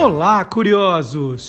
Olá, 0.00 0.44
curiosos! 0.44 1.48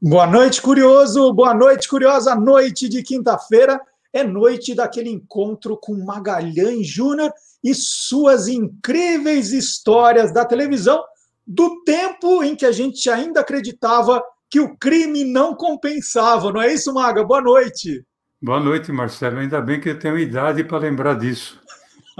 Boa 0.00 0.26
noite, 0.26 0.62
curioso! 0.62 1.30
Boa 1.34 1.52
noite, 1.52 1.86
curiosa! 1.86 2.34
Noite 2.34 2.88
de 2.88 3.02
quinta-feira 3.02 3.78
é 4.10 4.24
noite 4.24 4.74
daquele 4.74 5.10
encontro 5.10 5.76
com 5.76 6.02
Magalhães 6.02 6.86
Júnior 6.86 7.30
e 7.62 7.74
suas 7.74 8.48
incríveis 8.48 9.52
histórias 9.52 10.32
da 10.32 10.46
televisão 10.46 11.04
do 11.46 11.84
tempo 11.84 12.42
em 12.42 12.56
que 12.56 12.64
a 12.64 12.72
gente 12.72 13.10
ainda 13.10 13.40
acreditava 13.40 14.24
que 14.48 14.60
o 14.60 14.74
crime 14.78 15.24
não 15.24 15.54
compensava, 15.54 16.50
não 16.50 16.62
é 16.62 16.72
isso, 16.72 16.92
Maga? 16.94 17.22
Boa 17.22 17.42
noite. 17.42 18.02
Boa 18.40 18.58
noite, 18.58 18.90
Marcelo. 18.90 19.40
Ainda 19.40 19.60
bem 19.60 19.78
que 19.78 19.90
eu 19.90 19.98
tenho 19.98 20.18
idade 20.18 20.64
para 20.64 20.78
lembrar 20.78 21.18
disso, 21.18 21.60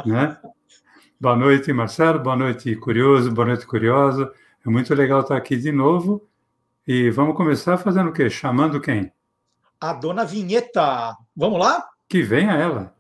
né? 0.04 0.36
Boa 1.23 1.36
noite, 1.36 1.73
Marcelo. 1.73 2.18
Boa 2.18 2.35
noite, 2.35 2.75
curioso. 2.75 3.30
Boa 3.30 3.46
noite, 3.46 3.64
curiosa. 3.64 4.32
É 4.67 4.68
muito 4.68 4.93
legal 4.93 5.21
estar 5.21 5.36
aqui 5.36 5.57
de 5.57 5.71
novo. 5.71 6.29
E 6.85 7.11
vamos 7.11 7.36
começar 7.36 7.79
fazendo 7.79 8.11
o 8.11 8.13
quê? 8.13 8.29
Chamando 8.29 8.80
quem? 8.80 9.13
A 9.80 9.93
dona 9.93 10.25
Vinheta. 10.25 11.16
Vamos 11.36 11.61
lá? 11.61 11.89
Que 12.08 12.22
venha 12.22 12.54
ela. 12.54 12.93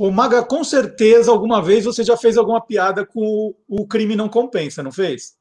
O 0.00 0.10
Maga, 0.10 0.42
com 0.42 0.64
certeza, 0.64 1.30
alguma 1.30 1.60
vez 1.60 1.84
você 1.84 2.02
já 2.02 2.16
fez 2.16 2.38
alguma 2.38 2.58
piada 2.58 3.04
com 3.04 3.54
o, 3.68 3.82
o 3.82 3.86
crime 3.86 4.16
não 4.16 4.30
compensa, 4.30 4.82
não 4.82 4.90
fez? 4.90 5.36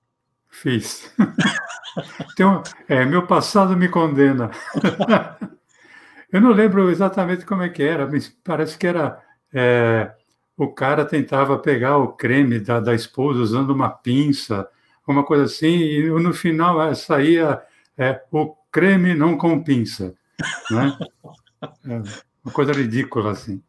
Fiz. 0.50 1.10
então, 2.34 2.62
é, 2.86 3.06
meu 3.06 3.26
passado 3.26 3.78
me 3.78 3.88
condena. 3.88 4.52
Eu 6.30 6.42
não 6.42 6.52
lembro 6.52 6.92
exatamente 6.92 7.46
como 7.46 7.64
é 7.64 7.70
que 7.70 7.82
era, 7.82 8.06
mas 8.06 8.28
parece 8.44 8.78
que 8.78 8.86
era. 8.86 9.24
É, 9.54 10.12
o 10.58 10.68
cara 10.68 11.06
tentava 11.06 11.58
pegar 11.58 11.96
o 11.96 12.10
creme 12.10 12.60
da, 12.60 12.82
da 12.82 12.94
esposa 12.94 13.40
usando 13.40 13.70
uma 13.70 13.90
pinça, 13.90 14.68
uma 15.08 15.24
coisa 15.24 15.46
assim, 15.46 15.74
e 15.74 16.10
no 16.10 16.34
final 16.34 16.84
é, 16.84 16.94
saía 16.96 17.62
é, 17.98 18.22
o 18.30 18.54
creme 18.70 19.16
não 19.16 19.38
com 19.38 19.64
pinça. 19.64 20.14
Né? 20.70 21.00
É, 21.64 22.02
uma 22.44 22.54
coisa 22.54 22.74
ridícula 22.74 23.32
assim. 23.32 23.64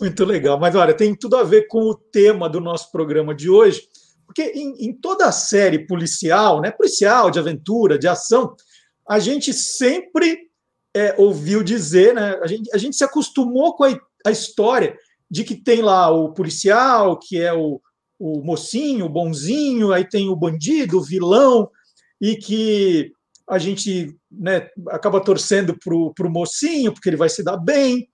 Muito 0.00 0.24
legal. 0.24 0.58
Mas 0.58 0.74
olha, 0.74 0.94
tem 0.94 1.14
tudo 1.14 1.36
a 1.36 1.42
ver 1.42 1.66
com 1.66 1.80
o 1.80 1.94
tema 1.94 2.48
do 2.48 2.60
nosso 2.60 2.90
programa 2.92 3.34
de 3.34 3.50
hoje, 3.50 3.82
porque 4.26 4.42
em, 4.54 4.86
em 4.86 4.92
toda 4.92 5.26
a 5.26 5.32
série 5.32 5.86
policial, 5.86 6.60
né, 6.60 6.70
policial, 6.70 7.30
de 7.30 7.38
aventura, 7.38 7.98
de 7.98 8.06
ação, 8.06 8.54
a 9.08 9.18
gente 9.18 9.52
sempre 9.52 10.38
é, 10.94 11.14
ouviu 11.18 11.62
dizer, 11.62 12.14
né, 12.14 12.38
a 12.42 12.46
gente, 12.46 12.70
a 12.72 12.78
gente 12.78 12.96
se 12.96 13.04
acostumou 13.04 13.74
com 13.74 13.84
a, 13.84 13.98
a 14.26 14.30
história 14.30 14.96
de 15.30 15.44
que 15.44 15.54
tem 15.54 15.82
lá 15.82 16.10
o 16.10 16.32
policial, 16.32 17.18
que 17.18 17.40
é 17.40 17.52
o, 17.52 17.80
o 18.18 18.42
mocinho, 18.42 19.06
o 19.06 19.10
bonzinho, 19.10 19.92
aí 19.92 20.06
tem 20.08 20.28
o 20.28 20.36
bandido, 20.36 20.98
o 20.98 21.04
vilão, 21.04 21.70
e 22.20 22.36
que 22.36 23.12
a 23.48 23.58
gente 23.58 24.16
né, 24.30 24.68
acaba 24.88 25.20
torcendo 25.20 25.76
para 25.78 26.26
o 26.26 26.30
mocinho, 26.30 26.92
porque 26.92 27.08
ele 27.08 27.16
vai 27.16 27.28
se 27.28 27.42
dar 27.42 27.56
bem 27.56 28.08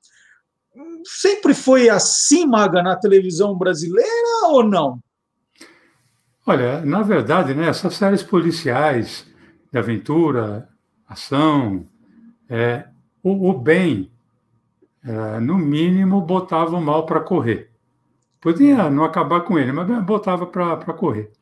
sempre 1.05 1.55
foi 1.55 1.88
assim, 1.88 2.47
Maga, 2.47 2.83
na 2.83 2.97
televisão 2.97 3.56
brasileira 3.56 4.48
ou 4.48 4.62
não? 4.62 5.00
Olha, 6.46 6.84
na 6.84 7.02
verdade, 7.02 7.55
né, 7.55 7.69
essas 7.69 7.94
séries 7.94 8.22
policiais 8.22 9.27
de 9.72 9.78
aventura, 9.78 10.69
ação, 11.08 11.86
é, 12.48 12.86
o, 13.22 13.51
o 13.51 13.58
bem, 13.58 14.11
é, 15.02 15.40
no 15.40 15.56
mínimo, 15.56 16.20
botava 16.20 16.77
o 16.77 16.80
mal 16.80 17.07
para 17.07 17.20
correr. 17.20 17.70
Podia 18.40 18.90
não 18.90 19.05
acabar 19.05 19.40
com 19.40 19.58
ele, 19.58 19.73
mas 19.73 20.05
botava 20.05 20.46
para 20.46 20.92
correr. 20.92 21.33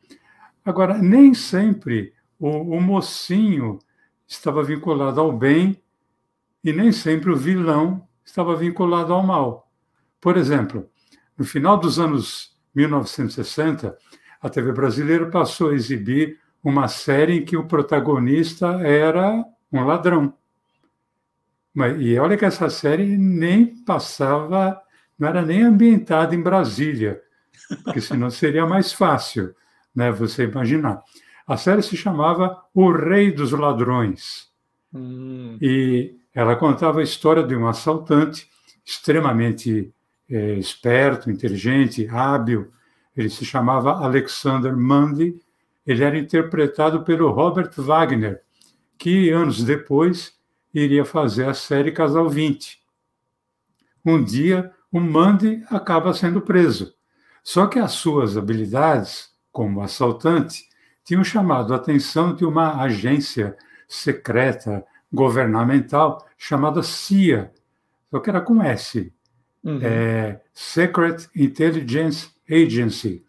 Agora, 0.65 0.99
nem 0.99 1.35
sempre 1.35 2.13
o, 2.39 2.77
o 2.77 2.81
mocinho 2.81 3.81
estava 4.27 4.63
vinculado 4.63 5.21
ao 5.21 5.33
bem 5.33 5.83
e 6.63 6.73
nem 6.73 6.93
sempre 6.93 7.31
o 7.31 7.37
vilão 7.37 8.07
estava 8.33 8.57
vinculado 8.57 9.13
ao 9.13 9.23
mal. 9.23 9.71
Por 10.19 10.39
exemplo, 10.39 10.89
no 11.37 11.45
final 11.45 11.77
dos 11.77 12.01
anos 12.01 12.57
1960, 12.75 13.95
a 14.41 14.49
TV 14.49 14.73
brasileira 14.73 15.29
passou 15.29 15.69
a 15.69 15.75
exibir 15.75 16.39
uma 16.65 16.89
série 16.89 17.35
em 17.35 17.45
que 17.45 17.59
o 17.59 17.67
protagonista 17.67 18.69
era 18.81 19.45
um 19.71 19.85
ladrão. 19.85 20.33
E 21.99 22.19
olha 22.19 22.39
que 22.39 22.47
essa 22.47 22.71
série 22.71 23.19
nem 23.19 23.67
passava, 23.85 24.81
não 25.19 25.29
era 25.29 25.43
nem 25.43 25.65
ambientada 25.65 26.35
em 26.35 26.43
Brasília, 26.43 27.21
porque 27.85 28.01
senão 28.01 28.31
seria 28.31 28.65
mais 28.65 28.95
fácil, 28.95 29.55
né, 29.95 30.11
você 30.11 30.45
imaginar. 30.45 31.03
A 31.47 31.59
série 31.59 31.83
se 31.83 31.99
chamava 31.99 32.63
O 32.73 32.91
Rei 32.93 33.31
dos 33.31 33.53
Ladrões. 33.53 34.51
Hum. 34.95 35.59
E 35.61 36.22
ela 36.35 36.57
contava 36.57 37.01
a 37.01 37.03
história 37.03 37.43
de 37.43 37.55
um 37.55 37.67
assaltante 37.67 38.49
extremamente 38.85 39.93
é, 40.29 40.55
esperto, 40.55 41.31
inteligente, 41.31 42.09
hábil. 42.09 42.71
Ele 43.17 43.29
se 43.29 43.45
chamava 43.45 43.93
Alexander 43.93 44.77
Mundy. 44.77 45.41
Ele 45.87 46.03
era 46.03 46.19
interpretado 46.19 47.03
pelo 47.05 47.31
Robert 47.31 47.73
Wagner, 47.77 48.41
que 48.97 49.31
anos 49.31 49.63
depois 49.63 50.33
iria 50.73 51.05
fazer 51.05 51.47
a 51.47 51.55
série 51.55 51.93
Casal 51.93 52.29
20. 52.29 52.81
Um 54.05 54.23
dia, 54.23 54.73
o 54.91 55.01
Mundy 55.01 55.63
acaba 55.69 56.15
sendo 56.15 56.41
preso. 56.41 56.95
Só 57.43 57.67
que 57.67 57.79
as 57.79 57.93
suas 57.93 58.37
habilidades 58.37 59.31
como 59.51 59.83
assaltante 59.83 60.65
tinham 61.05 61.25
chamado 61.25 61.75
a 61.75 61.77
atenção 61.77 62.35
de 62.35 62.45
uma 62.45 62.81
agência 62.83 63.57
secreta 63.89 64.85
governamental 65.13 66.27
chamada 66.39 66.83
CIA, 66.83 67.53
só 68.11 68.19
que 68.19 68.31
era 68.31 68.41
com 68.41 68.63
S, 68.63 69.13
uhum. 69.63 69.79
é, 69.83 70.41
Secret 70.53 71.29
Intelligence 71.37 72.31
Agency. 72.51 73.25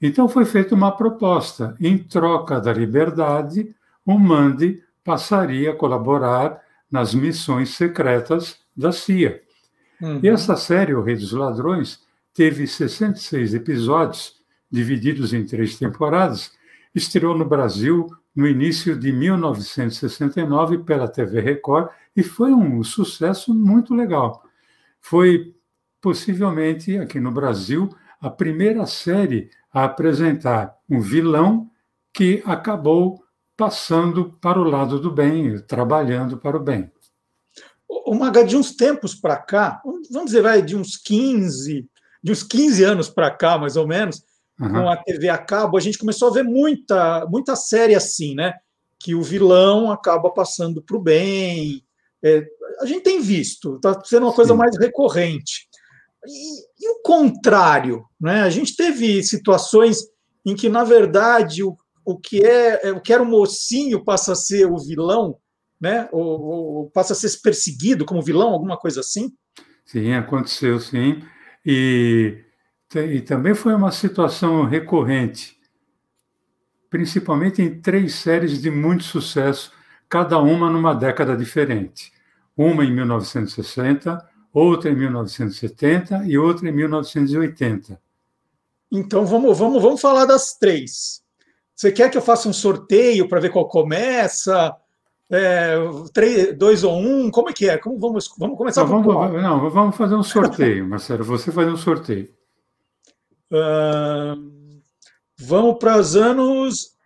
Então 0.00 0.28
foi 0.28 0.44
feita 0.44 0.74
uma 0.74 0.90
proposta. 0.90 1.76
Em 1.80 1.96
troca 1.96 2.60
da 2.60 2.72
liberdade, 2.72 3.74
o 4.04 4.18
Mandi 4.18 4.82
passaria 5.04 5.70
a 5.70 5.76
colaborar 5.76 6.60
nas 6.90 7.14
missões 7.14 7.70
secretas 7.70 8.58
da 8.76 8.92
CIA. 8.92 9.40
Uhum. 10.00 10.20
E 10.22 10.28
essa 10.28 10.56
série, 10.56 10.94
O 10.94 11.02
Rei 11.02 11.14
dos 11.14 11.32
Ladrões, 11.32 12.00
teve 12.34 12.66
66 12.66 13.54
episódios, 13.54 14.34
divididos 14.70 15.32
em 15.32 15.44
três 15.44 15.78
temporadas, 15.78 16.52
estreou 16.94 17.36
no 17.36 17.44
Brasil 17.44 18.08
no 18.34 18.46
início 18.46 18.98
de 18.98 19.12
1969 19.12 20.78
pela 20.78 21.08
TV 21.08 21.40
Record 21.40 21.90
e 22.16 22.22
foi 22.22 22.52
um 22.52 22.82
sucesso 22.82 23.54
muito 23.54 23.94
legal. 23.94 24.42
Foi 25.00 25.54
possivelmente 26.00 26.98
aqui 26.98 27.20
no 27.20 27.30
Brasil 27.30 27.88
a 28.20 28.30
primeira 28.30 28.86
série 28.86 29.50
a 29.72 29.84
apresentar 29.84 30.76
um 30.88 31.00
vilão 31.00 31.70
que 32.12 32.42
acabou 32.44 33.22
passando 33.56 34.32
para 34.40 34.58
o 34.58 34.64
lado 34.64 34.98
do 34.98 35.10
bem, 35.10 35.58
trabalhando 35.66 36.38
para 36.38 36.56
o 36.56 36.60
bem. 36.60 36.90
O 37.88 38.14
Maga, 38.14 38.44
de 38.44 38.56
uns 38.56 38.74
tempos 38.74 39.14
para 39.14 39.36
cá, 39.36 39.80
vamos 40.10 40.26
dizer, 40.26 40.42
vai 40.42 40.62
de 40.62 40.76
uns 40.76 40.96
15, 40.96 41.88
de 42.22 42.32
uns 42.32 42.42
15 42.42 42.84
anos 42.84 43.08
para 43.08 43.30
cá, 43.30 43.58
mais 43.58 43.76
ou 43.76 43.86
menos, 43.86 44.22
uhum. 44.60 44.70
com 44.70 44.88
a 44.88 44.96
TV 44.96 45.28
a 45.28 45.38
cabo, 45.38 45.76
a 45.76 45.80
gente 45.80 45.98
começou 45.98 46.28
a 46.28 46.32
ver 46.32 46.42
muita, 46.42 47.26
muita 47.26 47.56
série 47.56 47.94
assim, 47.94 48.34
né? 48.34 48.54
Que 48.98 49.14
o 49.14 49.22
vilão 49.22 49.90
acaba 49.90 50.30
passando 50.30 50.82
para 50.82 50.96
o 50.96 51.02
bem. 51.02 51.82
É, 52.22 52.44
a 52.80 52.86
gente 52.86 53.02
tem 53.02 53.20
visto, 53.20 53.76
está 53.76 54.00
sendo 54.04 54.26
uma 54.26 54.32
coisa 54.32 54.52
Sim. 54.52 54.58
mais 54.58 54.78
recorrente. 54.78 55.68
E, 56.26 56.86
e, 56.86 56.90
o 56.90 57.02
contrário, 57.02 58.04
né? 58.20 58.42
A 58.42 58.50
gente 58.50 58.76
teve 58.76 59.22
situações 59.22 59.98
em 60.46 60.54
que, 60.54 60.68
na 60.68 60.84
verdade, 60.84 61.64
o, 61.64 61.76
o 62.04 62.16
que 62.16 62.44
é, 62.44 62.88
é 62.88 62.92
o 62.92 63.00
que 63.00 63.12
era 63.12 63.22
o 63.22 63.26
mocinho 63.26 64.04
passa 64.04 64.32
a 64.32 64.36
ser 64.36 64.66
o 64.66 64.78
vilão, 64.78 65.36
né? 65.80 66.08
Ou, 66.12 66.40
ou 66.40 66.90
passa 66.90 67.12
a 67.12 67.16
ser 67.16 67.40
perseguido 67.42 68.04
como 68.04 68.22
vilão, 68.22 68.50
alguma 68.50 68.76
coisa 68.76 69.00
assim. 69.00 69.32
Sim, 69.84 70.14
aconteceu, 70.14 70.78
sim. 70.78 71.22
E 71.66 72.38
e 72.94 73.20
também 73.20 73.54
foi 73.54 73.74
uma 73.74 73.90
situação 73.90 74.64
recorrente, 74.64 75.56
principalmente 76.90 77.62
em 77.62 77.80
três 77.80 78.14
séries 78.14 78.60
de 78.60 78.70
muito 78.70 79.04
sucesso, 79.04 79.72
cada 80.08 80.38
uma 80.38 80.68
numa 80.68 80.94
década 80.94 81.36
diferente. 81.36 82.12
Uma 82.56 82.84
em 82.84 82.92
1960, 82.92 84.18
outra 84.52 84.90
em 84.90 84.96
1970 84.96 86.24
e 86.26 86.36
outra 86.36 86.68
em 86.68 86.72
1980. 86.72 87.98
Então 88.90 89.24
vamos, 89.24 89.58
vamos, 89.58 89.82
vamos 89.82 90.00
falar 90.00 90.26
das 90.26 90.54
três. 90.54 91.22
Você 91.74 91.90
quer 91.90 92.10
que 92.10 92.18
eu 92.18 92.22
faça 92.22 92.48
um 92.48 92.52
sorteio 92.52 93.26
para 93.26 93.40
ver 93.40 93.50
qual 93.50 93.66
começa? 93.66 94.76
É, 95.30 95.76
três, 96.12 96.56
dois 96.58 96.84
ou 96.84 96.98
um? 97.00 97.30
Como 97.30 97.48
é 97.48 97.52
que 97.54 97.68
é? 97.68 97.78
Como 97.78 97.98
vamos, 97.98 98.30
vamos 98.38 98.58
começar? 98.58 98.84
Não, 98.84 99.02
vamos, 99.02 99.42
não, 99.42 99.70
vamos 99.70 99.96
fazer 99.96 100.14
um 100.14 100.22
sorteio, 100.22 100.86
Marcelo. 100.86 101.24
Você 101.24 101.50
fazer 101.50 101.70
um 101.70 101.76
sorteio. 101.76 102.28
Uh, 103.52 104.80
vamos 105.38 105.78
para 105.78 105.98
os 105.98 106.16
anos 106.16 106.96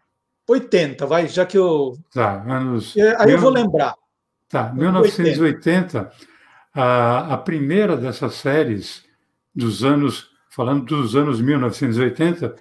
80, 0.49 1.05
vai, 1.07 1.27
já 1.27 1.45
que 1.45 1.59
eu. 1.59 1.99
Tá, 2.13 2.41
anos. 2.45 2.97
É, 2.97 3.21
aí 3.21 3.33
eu 3.33 3.41
vou 3.41 3.51
lembrar. 3.51 3.97
Tá, 4.49 4.73
1980, 4.73 6.13
a, 6.73 7.35
a 7.35 7.39
primeira 7.39 7.97
dessas 7.97 8.35
séries 8.35 9.05
dos 9.53 9.83
anos, 9.83 10.31
falando 10.49 10.85
dos 10.85 11.17
anos 11.17 11.41
1980, 11.41 12.55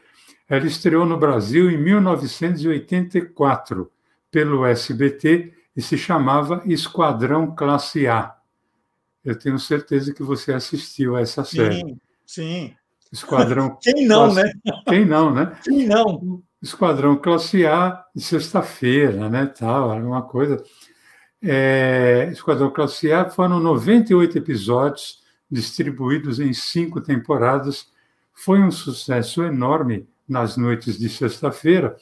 ela 0.49 0.65
estreou 0.65 1.05
no 1.05 1.17
Brasil 1.17 1.69
em 1.69 1.77
1984 1.77 3.91
pelo 4.31 4.65
SBT 4.65 5.53
e 5.75 5.81
se 5.81 5.97
chamava 5.97 6.63
Esquadrão 6.65 7.53
Classe 7.53 8.07
A. 8.07 8.33
Eu 9.23 9.37
tenho 9.37 9.59
certeza 9.59 10.11
que 10.13 10.23
você 10.23 10.53
assistiu 10.53 11.15
a 11.15 11.21
essa 11.21 11.43
série. 11.43 11.75
Sim, 11.75 11.99
sim. 12.25 12.75
Esquadrão. 13.11 13.77
Quem 13.81 14.07
não, 14.07 14.31
classe... 14.31 14.43
né? 14.43 14.53
Quem 14.87 15.05
não, 15.05 15.33
né? 15.33 15.57
Quem 15.63 15.87
não? 15.87 16.43
Esquadrão 16.61 17.15
Classe 17.15 17.65
A 17.65 18.03
de 18.15 18.23
sexta-feira, 18.23 19.29
né? 19.29 19.45
Tal, 19.45 19.91
alguma 19.91 20.23
coisa. 20.23 20.63
É... 21.43 22.29
Esquadrão 22.31 22.71
Classe 22.71 23.11
A 23.11 23.29
foram 23.29 23.59
98 23.59 24.37
episódios 24.37 25.23
distribuídos 25.49 26.39
em 26.39 26.53
cinco 26.53 26.99
temporadas. 27.01 27.87
Foi 28.33 28.59
um 28.61 28.71
sucesso 28.71 29.43
enorme 29.43 30.07
nas 30.27 30.57
noites 30.57 30.97
de 30.97 31.07
sexta-feira. 31.07 31.95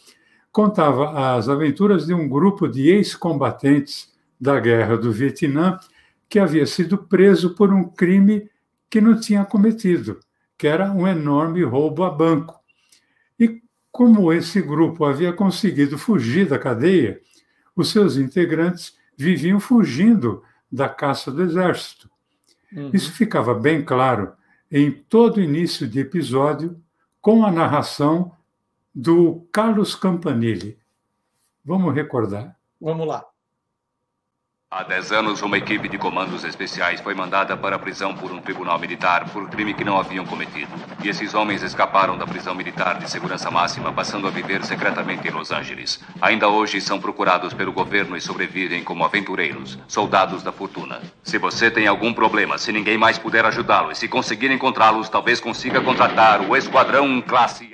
Contava 0.52 1.36
as 1.36 1.50
aventuras 1.50 2.06
de 2.06 2.14
um 2.14 2.28
grupo 2.30 2.68
de 2.68 2.90
ex-combatentes 2.90 4.14
da 4.40 4.60
Guerra 4.60 4.98
do 4.98 5.12
Vietnã 5.12 5.78
que 6.30 6.40
havia 6.40 6.66
sido 6.66 6.98
preso 6.98 7.54
por 7.54 7.72
um 7.72 7.84
crime 7.84 8.50
que 8.90 9.02
não 9.02 9.20
tinha 9.20 9.44
cometido 9.46 10.20
que 10.58 10.68
era 10.68 10.92
um 10.92 11.08
enorme 11.08 11.64
roubo 11.64 12.04
a 12.04 12.10
banco. 12.10 12.60
E 13.40 13.62
como 13.92 14.32
esse 14.32 14.62
grupo 14.62 15.06
havia 15.06 15.34
conseguido 15.34 15.98
fugir 15.98 16.48
da 16.48 16.60
cadeia, 16.60 17.20
os 17.76 17.90
seus 17.90 18.18
integrantes 18.18 18.96
viviam 19.18 19.60
fugindo 19.60 20.44
da 20.72 20.90
caça 20.90 21.32
do 21.32 21.44
exército. 21.44 22.10
Uhum. 22.72 22.92
Isso 22.94 23.12
ficava 23.12 23.54
bem 23.54 23.84
claro 23.84 24.34
em 24.72 24.92
todo 24.92 25.42
início 25.42 25.88
de 25.88 26.00
episódio 26.00 26.82
com 27.22 27.46
a 27.46 27.52
narração 27.52 28.32
do 28.94 29.48
Carlos 29.52 29.96
Campanile. 29.96 30.78
Vamos 31.64 31.94
recordar. 31.94 32.58
Vamos 32.82 33.08
lá. 33.08 33.24
Há 34.76 34.82
dez 34.82 35.12
anos, 35.12 35.44
uma 35.44 35.56
equipe 35.56 35.88
de 35.88 36.00
comandos 36.00 36.44
especiais 36.44 37.00
foi 37.00 37.14
mandada 37.14 37.56
para 37.56 37.76
a 37.76 37.80
prisão 37.80 38.16
por 38.16 38.32
um 38.32 38.42
tribunal 38.42 38.80
militar 38.80 39.30
por 39.30 39.48
crime 39.48 39.72
que 39.72 39.84
não 39.84 40.00
haviam 40.00 40.26
cometido. 40.26 40.72
E 41.04 41.10
esses 41.10 41.36
homens 41.36 41.62
escaparam 41.62 42.18
da 42.18 42.26
prisão 42.26 42.56
militar 42.56 42.98
de 42.98 43.08
segurança 43.08 43.52
máxima, 43.52 43.94
passando 43.94 44.26
a 44.28 44.32
viver 44.32 44.66
secretamente 44.66 45.28
em 45.28 45.32
Los 45.32 45.52
Angeles. 45.52 46.04
Ainda 46.20 46.50
hoje 46.50 46.82
são 46.82 47.00
procurados 47.00 47.54
pelo 47.54 47.72
governo 47.72 48.18
e 48.18 48.22
sobrevivem 48.22 48.84
como 48.84 49.06
aventureiros, 49.06 49.78
soldados 49.88 50.42
da 50.42 50.52
fortuna. 50.52 51.02
Se 51.22 51.38
você 51.38 51.70
tem 51.70 51.86
algum 51.86 52.12
problema, 52.12 52.58
se 52.58 52.72
ninguém 52.72 52.98
mais 52.98 53.20
puder 53.20 53.46
ajudá-lo 53.46 53.92
e 53.92 53.96
se 53.96 54.08
conseguir 54.08 54.50
encontrá-los, 54.50 55.08
talvez 55.08 55.40
consiga 55.40 55.82
contratar 55.82 56.42
o 56.42 56.58
Esquadrão 56.58 57.22
Classe 57.22 57.73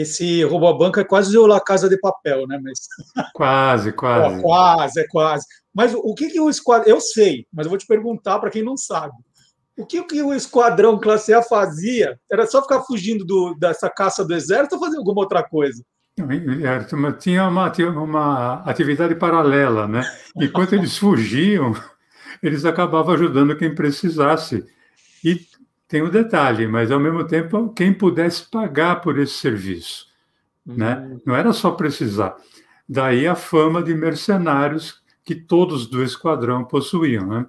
esse 0.00 0.44
roubo 0.44 0.68
a 0.68 0.72
banco 0.72 1.00
é 1.00 1.04
quase 1.04 1.36
o 1.36 1.46
La 1.46 1.60
Casa 1.60 1.88
de 1.88 1.98
Papel, 1.98 2.46
né? 2.46 2.60
Mas... 2.62 2.78
Quase, 3.34 3.92
quase. 3.92 4.36
É, 4.36 4.42
quase, 4.42 5.00
é 5.00 5.06
quase. 5.08 5.46
Mas 5.74 5.92
o 5.94 6.14
que, 6.14 6.28
que 6.28 6.40
o 6.40 6.48
esquadrão. 6.48 6.88
Eu 6.88 7.00
sei, 7.00 7.46
mas 7.52 7.66
eu 7.66 7.70
vou 7.70 7.78
te 7.78 7.86
perguntar 7.86 8.38
para 8.38 8.50
quem 8.50 8.62
não 8.62 8.76
sabe. 8.76 9.12
O 9.76 9.86
que, 9.86 10.02
que 10.04 10.22
o 10.22 10.32
esquadrão 10.32 10.98
classe 10.98 11.32
A 11.32 11.42
fazia? 11.42 12.18
Era 12.30 12.46
só 12.46 12.62
ficar 12.62 12.82
fugindo 12.82 13.24
do, 13.24 13.54
dessa 13.54 13.88
caça 13.88 14.24
do 14.24 14.34
exército 14.34 14.74
ou 14.74 14.80
fazer 14.80 14.98
alguma 14.98 15.20
outra 15.20 15.42
coisa? 15.42 15.82
Tinha 16.16 17.48
uma, 17.48 17.70
tinha 17.70 17.92
uma 17.92 18.54
atividade 18.64 19.14
paralela, 19.14 19.86
né? 19.86 20.02
Enquanto 20.36 20.74
eles 20.74 20.96
fugiam, 20.96 21.74
eles 22.42 22.64
acabavam 22.64 23.14
ajudando 23.14 23.56
quem 23.56 23.72
precisasse. 23.72 24.64
E 25.24 25.40
tem 25.88 26.02
um 26.02 26.10
detalhe, 26.10 26.68
mas 26.68 26.90
ao 26.90 27.00
mesmo 27.00 27.26
tempo 27.26 27.72
quem 27.72 27.92
pudesse 27.94 28.48
pagar 28.50 29.00
por 29.00 29.18
esse 29.18 29.32
serviço, 29.32 30.06
uhum. 30.66 30.76
né? 30.76 31.18
Não 31.24 31.34
era 31.34 31.52
só 31.54 31.70
precisar. 31.70 32.36
Daí 32.86 33.26
a 33.26 33.34
fama 33.34 33.82
de 33.82 33.94
mercenários 33.94 35.02
que 35.24 35.34
todos 35.34 35.86
do 35.86 36.02
esquadrão 36.04 36.64
possuíam, 36.64 37.26
né? 37.26 37.46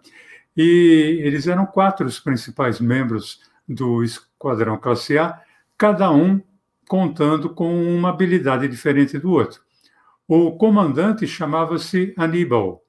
E 0.56 1.22
eles 1.22 1.48
eram 1.48 1.66
quatro 1.66 2.08
os 2.08 2.20
principais 2.20 2.80
membros 2.80 3.42
do 3.68 4.04
esquadrão 4.04 4.78
classe 4.78 5.18
A, 5.18 5.40
cada 5.78 6.12
um 6.12 6.42
contando 6.88 7.50
com 7.50 7.82
uma 7.96 8.10
habilidade 8.10 8.68
diferente 8.68 9.20
do 9.20 9.32
outro. 9.32 9.62
O 10.28 10.58
comandante 10.58 11.28
chamava-se 11.28 12.14
Aníbal. 12.18 12.84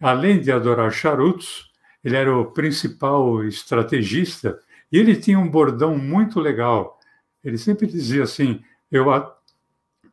Além 0.00 0.40
de 0.40 0.50
adorar 0.50 0.90
charutos, 0.92 1.70
ele 2.06 2.16
era 2.16 2.38
o 2.38 2.52
principal 2.52 3.42
estrategista 3.42 4.60
e 4.92 4.96
ele 4.96 5.16
tinha 5.16 5.40
um 5.40 5.50
bordão 5.50 5.98
muito 5.98 6.38
legal. 6.38 7.00
Ele 7.42 7.58
sempre 7.58 7.84
dizia 7.84 8.22
assim: 8.22 8.62
eu, 8.92 9.10
a... 9.10 9.36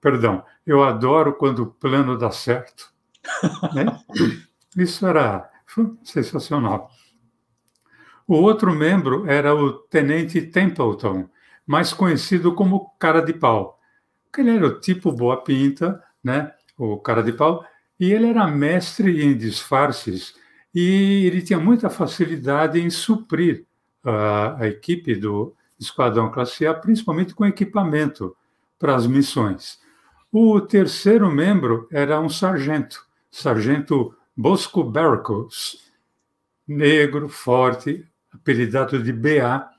perdão, 0.01 0.43
eu 0.65 0.83
adoro 0.83 1.35
quando 1.35 1.59
o 1.59 1.67
plano 1.67 2.17
dá 2.17 2.31
certo. 2.31 2.91
né? 3.75 3.85
Isso 4.75 5.05
era 5.05 5.47
sensacional. 6.03 6.89
O 8.27 8.37
outro 8.37 8.73
membro 8.73 9.29
era 9.29 9.53
o 9.53 9.73
Tenente 9.73 10.41
Templeton, 10.41 11.29
mais 11.63 11.93
conhecido 11.93 12.55
como 12.55 12.89
Cara 12.97 13.21
de 13.21 13.33
Pau. 13.33 13.79
Ele 14.35 14.49
era 14.49 14.65
o 14.65 14.79
tipo 14.79 15.11
boa 15.11 15.43
pinta, 15.43 16.03
né? 16.23 16.51
O 16.75 16.97
Cara 16.97 17.21
de 17.21 17.33
Pau, 17.33 17.63
e 17.99 18.11
ele 18.11 18.25
era 18.25 18.47
mestre 18.47 19.23
em 19.23 19.37
disfarces 19.37 20.41
e 20.73 21.25
ele 21.25 21.41
tinha 21.41 21.59
muita 21.59 21.89
facilidade 21.89 22.79
em 22.79 22.89
suprir 22.89 23.65
a, 24.03 24.63
a 24.63 24.67
equipe 24.67 25.15
do 25.15 25.53
Esquadrão 25.79 26.31
Classe 26.31 26.65
A, 26.65 26.73
principalmente 26.73 27.33
com 27.33 27.45
equipamento 27.45 28.35
para 28.79 28.95
as 28.95 29.05
missões. 29.05 29.79
O 30.31 30.59
terceiro 30.59 31.29
membro 31.31 31.87
era 31.91 32.19
um 32.19 32.29
sargento, 32.29 33.05
sargento 33.29 34.15
Bosco 34.35 34.83
Barcos, 34.83 35.91
negro, 36.67 37.29
forte, 37.29 38.05
apelidado 38.31 39.01
de 39.01 39.13
BA, 39.13 39.69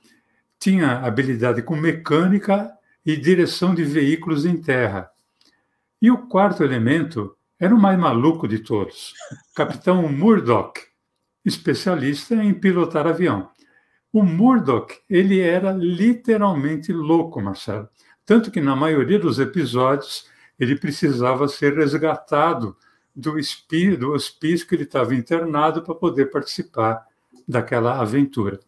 tinha 0.57 0.99
habilidade 0.99 1.61
com 1.61 1.75
mecânica 1.75 2.71
e 3.05 3.17
direção 3.17 3.75
de 3.75 3.83
veículos 3.83 4.45
em 4.45 4.55
terra. 4.57 5.09
E 6.01 6.09
o 6.09 6.27
quarto 6.27 6.63
elemento 6.63 7.35
era 7.59 7.75
o 7.75 7.79
mais 7.79 7.99
maluco 7.99 8.47
de 8.47 8.59
todos, 8.59 9.13
Capitão 9.53 10.07
Murdoch, 10.09 10.81
especialista 11.45 12.35
em 12.35 12.53
pilotar 12.53 13.07
avião. 13.07 13.49
O 14.11 14.23
Murdoch, 14.23 14.93
ele 15.09 15.39
era 15.39 15.71
literalmente 15.71 16.91
louco, 16.91 17.41
Marcelo. 17.41 17.87
Tanto 18.25 18.49
que 18.49 18.59
na 18.59 18.75
maioria 18.75 19.19
dos 19.19 19.39
episódios 19.39 20.27
ele 20.59 20.75
precisava 20.75 21.47
ser 21.47 21.77
resgatado 21.77 22.75
do, 23.15 23.35
do 23.99 24.13
hospício 24.13 24.67
que 24.67 24.75
ele 24.75 24.83
estava 24.83 25.13
internado 25.13 25.81
para 25.83 25.93
poder 25.93 26.31
participar 26.31 27.05
daquela 27.47 27.99
aventura. 27.99 28.59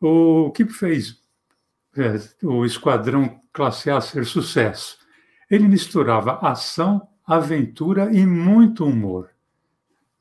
O 0.00 0.50
que 0.50 0.64
fez 0.66 1.20
é, 1.96 2.46
o 2.46 2.64
Esquadrão 2.64 3.40
Classe 3.52 3.90
A 3.90 4.00
ser 4.00 4.24
sucesso? 4.24 4.98
Ele 5.50 5.68
misturava 5.68 6.38
ação 6.38 7.06
aventura 7.26 8.10
e 8.12 8.26
muito 8.26 8.84
humor, 8.84 9.30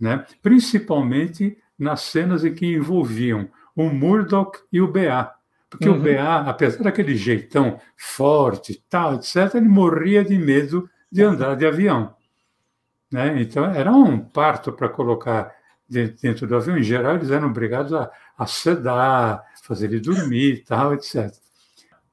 né? 0.02 0.26
principalmente 0.42 1.56
nas 1.78 2.02
cenas 2.02 2.44
em 2.44 2.54
que 2.54 2.66
envolviam 2.66 3.48
o 3.76 3.84
Murdoch 3.84 4.60
e 4.74 4.82
o 4.82 4.88
BA. 4.88 5.32
Porque 5.70 5.88
uhum. 5.88 5.98
o 5.98 6.02
BA, 6.02 6.50
apesar 6.50 6.84
daquele 6.84 7.16
jeitão 7.16 7.80
forte, 7.96 8.84
tal, 8.90 9.16
etc., 9.16 9.56
ele 9.56 9.70
morria 9.70 10.24
de 10.26 10.38
medo 10.38 10.90
de 11.10 11.24
andar 11.24 11.56
de 11.56 11.66
avião. 11.66 12.14
Né? 13.12 13.42
Então, 13.42 13.66
era 13.66 13.92
um 13.92 14.20
parto 14.20 14.72
para 14.74 14.90
colocar 14.90 15.54
dentro 15.88 16.48
do 16.48 16.56
avião. 16.56 16.78
Em 16.78 16.84
geral, 16.84 17.16
eles 17.16 17.30
eram 17.30 17.48
obrigados 17.48 17.94
a, 17.94 18.10
a 18.38 18.46
sedar, 18.48 19.44
fazer 19.64 19.86
ele 19.86 20.00
dormir, 20.00 20.64
tal, 20.66 20.94
etc. 20.94 21.32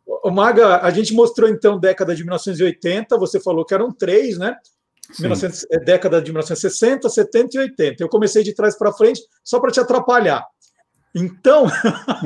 O 0.07 0.31
Maga, 0.31 0.81
a 0.81 0.91
gente 0.91 1.15
mostrou 1.15 1.49
então 1.49 1.79
década 1.79 2.15
de 2.15 2.23
1980, 2.23 3.17
você 3.19 3.41
falou 3.41 3.65
que 3.65 3.75
eram 3.75 3.93
três, 3.93 4.39
né? 4.39 4.57
1900, 5.19 5.67
é, 5.71 5.79
década 5.81 6.21
de 6.21 6.31
1960, 6.31 7.09
70 7.09 7.57
e 7.57 7.61
80. 7.61 8.03
Eu 8.03 8.09
comecei 8.09 8.43
de 8.43 8.55
trás 8.55 8.77
para 8.77 8.93
frente 8.93 9.23
só 9.43 9.59
para 9.59 9.71
te 9.71 9.81
atrapalhar. 9.81 10.45
Então, 11.15 11.67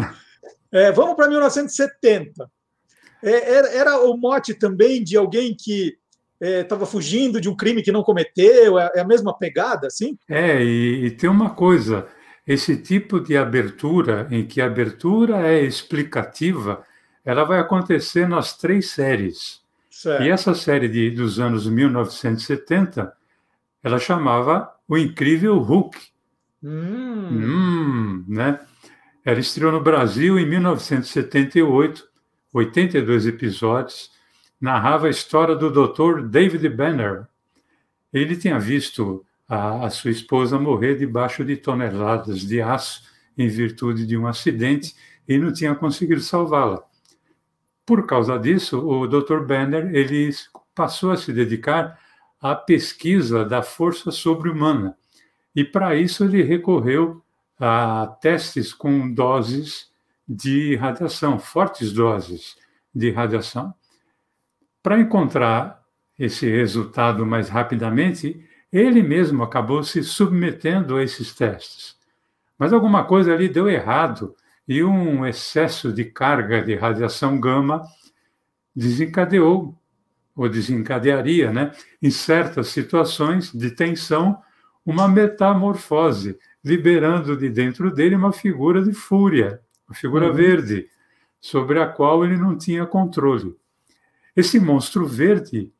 é, 0.73 0.91
vamos 0.93 1.15
para 1.15 1.29
1970. 1.29 2.51
É, 3.23 3.55
era, 3.55 3.69
era 3.73 4.01
o 4.01 4.17
mote 4.17 4.53
também 4.53 5.03
de 5.03 5.17
alguém 5.17 5.55
que 5.57 5.97
estava 6.41 6.83
é, 6.83 6.87
fugindo 6.87 7.41
de 7.41 7.49
um 7.49 7.57
crime 7.57 7.83
que 7.83 7.93
não 7.93 8.03
cometeu? 8.03 8.79
É, 8.79 8.91
é 8.97 9.01
a 9.01 9.07
mesma 9.07 9.37
pegada, 9.37 9.87
assim? 9.87 10.19
É, 10.29 10.63
e, 10.63 11.07
e, 11.07 11.11
tem 11.13 11.31
uma 11.31 11.51
coisa: 11.51 12.09
esse 12.47 12.77
tipo 12.77 13.21
de 13.21 13.37
abertura, 13.37 14.27
em 14.31 14.45
que 14.45 14.61
a 14.61 14.67
abertura 14.67 15.49
é 15.49 15.63
explicativa, 15.63 16.85
ela 17.25 17.45
vai 17.45 17.61
acontecer 17.61 18.29
nas 18.29 18.57
três 18.57 18.91
séries. 18.91 19.62
Certo. 20.03 20.25
E 20.25 20.31
essa 20.31 20.53
série 20.53 20.89
de, 20.89 21.11
dos 21.11 21.39
anos 21.39 21.65
1970, 21.65 23.13
ela 23.85 24.01
chamava 24.01 24.69
O 24.89 24.99
Incrível 24.99 25.59
Hulk. 25.59 25.97
Hum. 26.61 27.29
Hum, 27.31 28.25
né? 28.27 28.59
Ela 29.25 29.39
estreou 29.39 29.71
no 29.71 29.81
Brasil 29.81 30.41
em 30.41 30.45
1978, 30.45 32.05
82 32.53 33.27
episódios, 33.29 34.11
narrava 34.61 35.07
a 35.07 35.11
história 35.11 35.55
do 35.55 35.71
Dr. 35.71 36.23
David 36.23 36.69
Banner. 36.71 37.29
Ele 38.13 38.37
tinha 38.37 38.59
visto 38.59 39.25
a, 39.49 39.87
a 39.87 39.91
sua 39.91 40.11
esposa 40.11 40.59
morrer 40.59 40.97
debaixo 40.97 41.45
de 41.45 41.57
toneladas 41.57 42.41
de 42.41 42.61
aço 42.61 43.05
em 43.39 43.47
virtude 43.47 44.05
de 44.05 44.17
um 44.17 44.27
acidente 44.27 44.97
e 45.29 45.39
não 45.39 45.53
tinha 45.53 45.77
conseguido 45.77 46.21
salvá-la. 46.21 46.83
Por 47.85 48.07
causa 48.07 48.39
disso, 48.39 48.79
o 48.87 49.07
Dr. 49.07 49.41
Banner 49.41 49.95
ele 49.95 50.31
passou 50.75 51.11
a 51.11 51.17
se 51.17 51.33
dedicar 51.33 51.99
à 52.41 52.55
pesquisa 52.55 53.45
da 53.45 53.63
força 53.63 54.11
sobre-humana. 54.11 54.97
E 55.55 55.65
para 55.65 55.95
isso 55.95 56.25
ele 56.25 56.43
recorreu 56.43 57.23
a 57.59 58.17
testes 58.21 58.73
com 58.73 59.13
doses 59.13 59.91
de 60.29 60.77
radiação, 60.77 61.39
fortes 61.39 61.93
doses 61.93 62.57
de 62.95 63.11
radiação. 63.11 63.75
Para 64.83 65.01
encontrar 65.01 65.83
esse 66.19 66.49
resultado 66.49 67.27
mais 67.27 67.49
rapidamente, 67.49 68.45
ele 68.73 69.03
mesmo 69.03 69.43
acabou 69.43 69.83
se 69.83 70.03
submetendo 70.03 70.97
a 70.97 71.03
esses 71.03 71.35
testes. 71.35 71.97
Mas 72.59 72.73
alguma 72.73 73.05
coisa 73.05 73.33
ali 73.33 73.49
deu 73.49 73.69
errado 73.69 74.35
e 74.67 74.83
um 74.83 75.27
excesso 75.27 75.93
de 75.93 76.05
carga 76.05 76.63
de 76.63 76.75
radiação 76.75 77.39
gama 77.39 77.83
desencadeou 78.75 79.77
ou 80.35 80.49
desencadearia, 80.49 81.53
né, 81.53 81.73
em 82.01 82.11
certas 82.11 82.69
situações 82.69 83.53
de 83.53 83.71
tensão, 83.71 84.39
uma 84.85 85.07
metamorfose, 85.07 86.39
liberando 86.65 87.37
de 87.37 87.51
dentro 87.51 87.93
dele 87.93 88.15
uma 88.15 88.33
figura 88.33 88.83
de 88.83 88.93
fúria, 88.93 89.61
uma 89.87 89.95
figura 89.95 90.29
uhum. 90.29 90.35
verde, 90.35 90.89
sobre 91.41 91.81
a 91.81 91.87
qual 91.87 92.25
ele 92.25 92.37
não 92.37 92.57
tinha 92.57 92.87
controle. 92.87 93.57
Esse 94.35 94.59
monstro 94.59 95.05
verde 95.05 95.73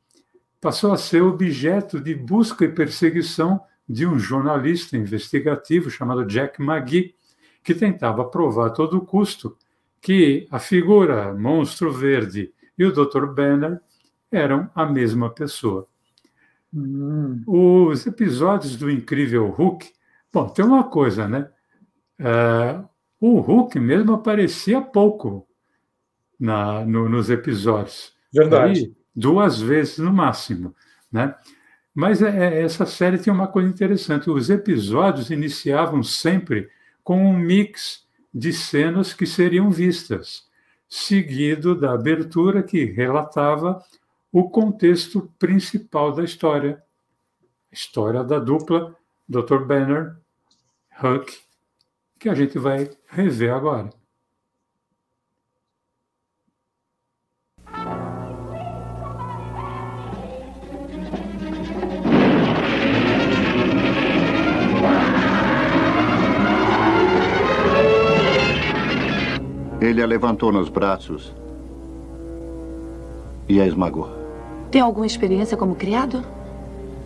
passou 0.61 0.91
a 0.91 0.97
ser 0.97 1.21
objeto 1.21 1.99
de 1.99 2.13
busca 2.13 2.65
e 2.65 2.69
perseguição 2.69 3.61
de 3.87 4.05
um 4.05 4.19
jornalista 4.19 4.95
investigativo 4.95 5.89
chamado 5.89 6.25
Jack 6.25 6.61
McGee, 6.61 7.15
que 7.63 7.73
tentava 7.73 8.25
provar 8.25 8.67
a 8.67 8.71
todo 8.71 9.01
custo 9.01 9.57
que 10.01 10.47
a 10.51 10.59
figura 10.59 11.33
monstro 11.33 11.91
verde 11.91 12.53
e 12.77 12.83
o 12.83 12.91
Dr. 12.91 13.25
Banner 13.27 13.79
eram 14.31 14.69
a 14.75 14.85
mesma 14.85 15.29
pessoa. 15.29 15.87
Hum. 16.73 17.41
Os 17.47 18.05
episódios 18.05 18.75
do 18.75 18.89
Incrível 18.89 19.47
Hulk, 19.47 19.91
bom, 20.31 20.49
tem 20.49 20.65
uma 20.65 20.83
coisa, 20.83 21.27
né? 21.27 21.49
Uh, 22.19 22.87
o 23.19 23.39
Hulk 23.39 23.79
mesmo 23.79 24.13
aparecia 24.13 24.81
pouco 24.81 25.47
na, 26.39 26.83
no, 26.83 27.07
nos 27.07 27.29
episódios. 27.29 28.11
Verdade. 28.33 28.79
Aí, 28.79 28.93
duas 29.15 29.61
vezes 29.61 29.99
no 29.99 30.11
máximo, 30.11 30.75
né? 31.11 31.35
Mas 31.93 32.21
é, 32.21 32.55
é, 32.55 32.63
essa 32.63 32.85
série 32.85 33.19
tem 33.19 33.31
uma 33.31 33.47
coisa 33.47 33.69
interessante. 33.69 34.29
Os 34.29 34.49
episódios 34.49 35.29
iniciavam 35.29 36.01
sempre 36.01 36.67
com 37.03 37.17
um 37.17 37.37
mix 37.37 38.07
de 38.33 38.51
cenas 38.51 39.13
que 39.13 39.25
seriam 39.25 39.69
vistas, 39.69 40.47
seguido 40.87 41.75
da 41.75 41.93
abertura 41.93 42.63
que 42.63 42.85
relatava 42.85 43.83
o 44.31 44.49
contexto 44.49 45.31
principal 45.37 46.11
da 46.11 46.23
história. 46.23 46.81
A 47.71 47.75
história 47.75 48.23
da 48.23 48.39
dupla 48.39 48.95
Dr. 49.27 49.65
Banner, 49.65 50.15
Huck, 51.01 51.39
que 52.19 52.29
a 52.29 52.35
gente 52.35 52.57
vai 52.57 52.89
rever 53.07 53.53
agora. 53.53 53.89
Ele 69.93 70.01
a 70.01 70.07
levantou 70.07 70.51
nos 70.51 70.69
braços 70.69 71.31
e 73.47 73.61
a 73.61 73.67
esmagou. 73.67 74.09
Tem 74.71 74.81
alguma 74.81 75.05
experiência 75.05 75.55
como 75.55 75.75
criado? 75.75 76.25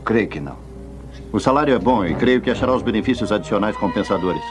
Creio 0.05 0.29
que 0.29 0.39
não. 0.39 0.55
O 1.33 1.37
salário 1.37 1.75
é 1.75 1.79
bom 1.79 2.05
e 2.05 2.15
creio 2.15 2.39
que 2.39 2.49
achará 2.49 2.73
os 2.73 2.81
benefícios 2.81 3.29
adicionais 3.29 3.75
compensadores. 3.75 4.41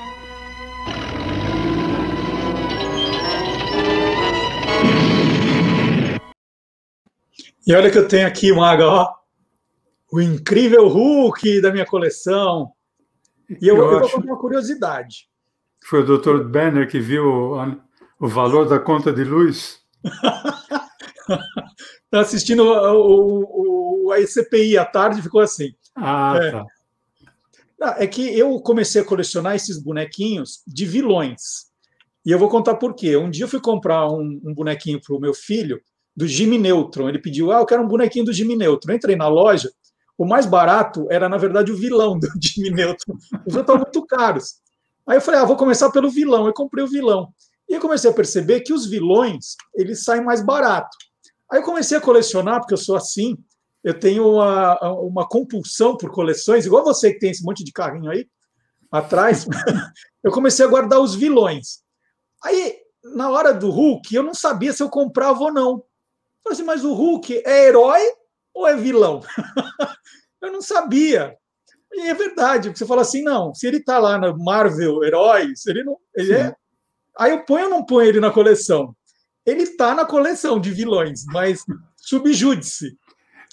E 7.66 7.75
olha 7.75 7.90
que 7.90 7.97
eu 7.97 8.07
tenho 8.07 8.26
aqui, 8.26 8.52
Maga, 8.52 8.87
ó, 8.87 9.14
o 10.12 10.21
incrível 10.21 10.88
Hulk 10.88 11.62
da 11.62 11.73
minha 11.73 11.87
coleção. 11.87 12.71
E 13.49 13.66
eu, 13.66 13.78
eu, 13.78 13.83
eu 13.83 14.00
vou 14.00 14.11
contar 14.11 14.26
uma 14.26 14.38
curiosidade. 14.38 15.26
Foi 15.87 16.02
o 16.02 16.19
Dr. 16.19 16.43
Banner 16.45 16.87
que 16.87 17.00
viu 17.00 17.55
o 18.20 18.28
valor 18.28 18.68
da 18.68 18.78
conta 18.78 19.12
de 19.12 19.25
luz? 19.25 19.80
Está 22.04 22.20
assistindo 22.20 22.64
o, 22.64 24.06
o, 24.06 24.12
a 24.12 24.20
ICPI 24.20 24.78
à 24.78 24.85
tarde 24.85 25.23
ficou 25.23 25.40
assim. 25.40 25.75
Ah, 25.94 26.38
é. 26.40 26.50
tá. 26.50 27.96
É 27.99 28.06
que 28.06 28.37
eu 28.37 28.58
comecei 28.61 29.02
a 29.02 29.04
colecionar 29.04 29.54
esses 29.54 29.78
bonequinhos 29.82 30.62
de 30.66 30.87
vilões. 30.87 31.66
E 32.25 32.30
eu 32.30 32.38
vou 32.38 32.49
contar 32.49 32.76
por 32.76 32.94
quê. 32.94 33.16
Um 33.16 33.30
dia 33.30 33.44
eu 33.44 33.49
fui 33.49 33.61
comprar 33.61 34.11
um, 34.11 34.40
um 34.44 34.54
bonequinho 34.54 35.00
para 35.00 35.14
o 35.14 35.20
meu 35.20 35.35
filho, 35.35 35.80
do 36.16 36.26
Jimmy 36.26 36.58
Neutron. 36.58 37.08
Ele 37.08 37.18
pediu, 37.18 37.52
ah, 37.52 37.61
eu 37.61 37.66
quero 37.66 37.82
um 37.82 37.88
bonequinho 37.88 38.25
do 38.25 38.32
Jimmy 38.32 38.56
Neutron. 38.56 38.92
Eu 38.92 38.96
entrei 38.96 39.14
na 39.14 39.28
loja, 39.28 39.70
o 40.16 40.25
mais 40.25 40.46
barato 40.46 41.06
era, 41.11 41.28
na 41.28 41.37
verdade, 41.37 41.70
o 41.70 41.76
vilão 41.76 42.18
do 42.18 42.26
Jimmy 42.40 42.70
Neutron. 42.70 43.14
Os 43.14 43.54
outros 43.54 43.61
estavam 43.61 43.82
muito 43.82 44.06
caros. 44.06 44.54
Aí 45.06 45.18
eu 45.18 45.20
falei, 45.20 45.40
ah, 45.40 45.44
vou 45.44 45.56
começar 45.56 45.90
pelo 45.90 46.11
vilão. 46.11 46.46
Eu 46.46 46.54
comprei 46.54 46.82
o 46.82 46.88
vilão. 46.88 47.28
E 47.68 47.75
eu 47.75 47.80
comecei 47.80 48.11
a 48.11 48.14
perceber 48.14 48.61
que 48.61 48.73
os 48.73 48.87
vilões, 48.87 49.56
eles 49.75 50.04
saem 50.04 50.25
mais 50.25 50.42
barato. 50.42 50.96
Aí 51.50 51.61
eu 51.61 51.64
comecei 51.64 51.96
a 51.96 52.00
colecionar, 52.00 52.61
porque 52.61 52.75
eu 52.75 52.78
sou 52.78 52.96
assim, 52.96 53.37
eu 53.82 53.99
tenho 53.99 54.28
uma, 54.28 54.78
uma 55.00 55.28
compulsão 55.28 55.96
por 55.96 56.11
coleções, 56.11 56.66
igual 56.66 56.85
você 56.85 57.12
que 57.12 57.20
tem 57.20 57.30
esse 57.30 57.44
monte 57.44 57.64
de 57.64 57.73
carrinho 57.73 58.11
aí 58.11 58.28
atrás, 58.90 59.46
eu 60.23 60.32
comecei 60.32 60.64
a 60.64 60.68
guardar 60.68 61.00
os 61.00 61.14
vilões. 61.14 61.80
Aí, 62.42 62.76
na 63.14 63.30
hora 63.30 63.52
do 63.52 63.70
Hulk, 63.70 64.14
eu 64.14 64.23
não 64.23 64.35
sabia 64.35 64.73
se 64.73 64.82
eu 64.82 64.88
comprava 64.88 65.40
ou 65.40 65.52
não. 65.52 65.70
Eu 65.73 65.85
falei 66.42 66.54
assim, 66.54 66.62
mas 66.64 66.85
o 66.85 66.92
Hulk 66.92 67.42
é 67.44 67.66
herói 67.66 68.02
ou 68.54 68.66
é 68.66 68.76
vilão? 68.76 69.20
eu 70.42 70.52
não 70.52 70.62
sabia. 70.62 71.37
E 71.92 72.08
é 72.08 72.14
verdade, 72.14 72.68
porque 72.68 72.78
você 72.78 72.87
fala 72.87 73.02
assim, 73.02 73.23
não, 73.23 73.54
se 73.54 73.66
ele 73.66 73.78
está 73.78 73.99
lá 73.99 74.18
na 74.18 74.37
Marvel 74.37 75.02
Heróis, 75.02 75.64
ele 75.66 75.82
não. 75.85 75.96
Ele 76.14 76.35
é 76.35 76.54
Aí 77.18 77.30
eu 77.32 77.44
ponho 77.44 77.64
ou 77.64 77.70
não 77.70 77.85
ponho 77.85 78.08
ele 78.08 78.20
na 78.20 78.30
coleção? 78.30 78.94
Ele 79.44 79.62
está 79.62 79.94
na 79.94 80.04
coleção 80.04 80.61
de 80.61 80.70
vilões, 80.70 81.25
mas 81.26 81.64
subjúdice. 81.96 82.96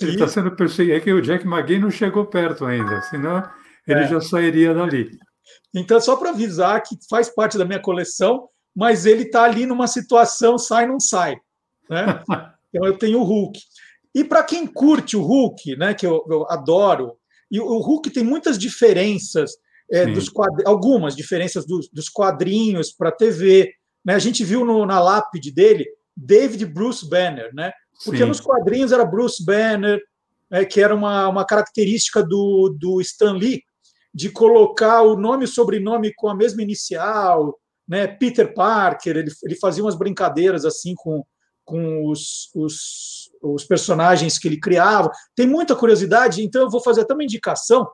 Ele 0.02 0.12
está 0.14 0.28
sendo 0.28 0.56
perseguido. 0.56 0.98
É 0.98 1.00
que 1.00 1.14
o 1.14 1.22
Jack 1.22 1.46
McGee 1.46 1.80
não 1.80 1.92
chegou 1.92 2.26
perto 2.26 2.66
ainda, 2.66 3.02
senão 3.04 3.44
ele 3.88 4.02
é. 4.02 4.08
já 4.08 4.20
sairia 4.20 4.74
dali. 4.74 5.18
Então, 5.74 6.00
só 6.00 6.16
para 6.16 6.30
avisar 6.30 6.82
que 6.82 6.98
faz 7.10 7.30
parte 7.30 7.58
da 7.58 7.66
minha 7.66 7.80
coleção, 7.80 8.48
mas 8.76 9.06
ele 9.06 9.24
está 9.24 9.44
ali 9.44 9.66
numa 9.66 9.88
situação 9.88 10.58
sai, 10.58 10.88
não 10.88 11.00
sai. 11.00 11.38
Né? 11.90 12.24
Então, 12.76 12.88
eu 12.88 12.98
tenho 12.98 13.20
o 13.20 13.24
Hulk. 13.24 13.60
E 14.16 14.24
para 14.24 14.42
quem 14.42 14.66
curte 14.66 15.16
o 15.16 15.22
Hulk, 15.22 15.76
né, 15.76 15.94
que 15.94 16.08
eu, 16.08 16.26
eu 16.28 16.50
adoro, 16.50 17.16
e 17.52 17.60
o 17.60 17.78
Hulk 17.78 18.10
tem 18.10 18.24
muitas 18.24 18.58
diferenças 18.58 19.52
é, 19.94 20.08
dos 20.08 20.32
algumas 20.66 21.16
diferenças 21.16 21.66
dos, 21.68 21.88
dos 21.90 22.10
quadrinhos 22.10 22.92
para 22.92 23.10
a 23.10 23.16
TV. 23.16 23.72
Né? 24.04 24.16
A 24.16 24.20
gente 24.20 24.44
viu 24.44 24.66
no, 24.66 24.86
na 24.88 25.00
lápide 25.00 25.54
dele 25.54 25.86
David 26.18 26.66
Bruce 26.66 27.08
Banner, 27.08 27.54
né? 27.54 27.72
porque 28.04 28.20
Sim. 28.20 28.26
nos 28.26 28.42
quadrinhos 28.42 28.92
era 28.92 29.06
Bruce 29.06 29.46
Banner, 29.46 30.02
né, 30.50 30.66
que 30.66 30.82
era 30.82 30.94
uma, 30.96 31.28
uma 31.30 31.46
característica 31.46 32.24
do, 32.24 32.76
do 32.78 33.00
Stan 33.02 33.34
Lee, 33.34 33.62
de 34.14 34.30
colocar 34.30 35.04
o 35.04 35.16
nome 35.16 35.46
e 35.46 35.48
sobrenome 35.48 36.12
com 36.16 36.28
a 36.28 36.36
mesma 36.36 36.62
inicial, 36.62 37.58
né? 37.88 38.06
Peter 38.06 38.54
Parker, 38.54 39.18
ele, 39.18 39.32
ele 39.44 39.56
fazia 39.56 39.84
umas 39.84 39.98
brincadeiras 39.98 40.66
assim 40.66 40.94
com, 40.96 41.24
com 41.66 42.08
os, 42.08 42.52
os, 42.56 43.32
os 43.42 43.64
personagens 43.66 44.38
que 44.38 44.48
ele 44.48 44.60
criava. 44.60 45.10
Tem 45.36 45.48
muita 45.48 45.76
curiosidade, 45.76 46.44
então 46.44 46.62
eu 46.62 46.70
vou 46.70 46.82
fazer 46.82 47.02
até 47.02 47.14
uma 47.14 47.24
indicação 47.24 47.88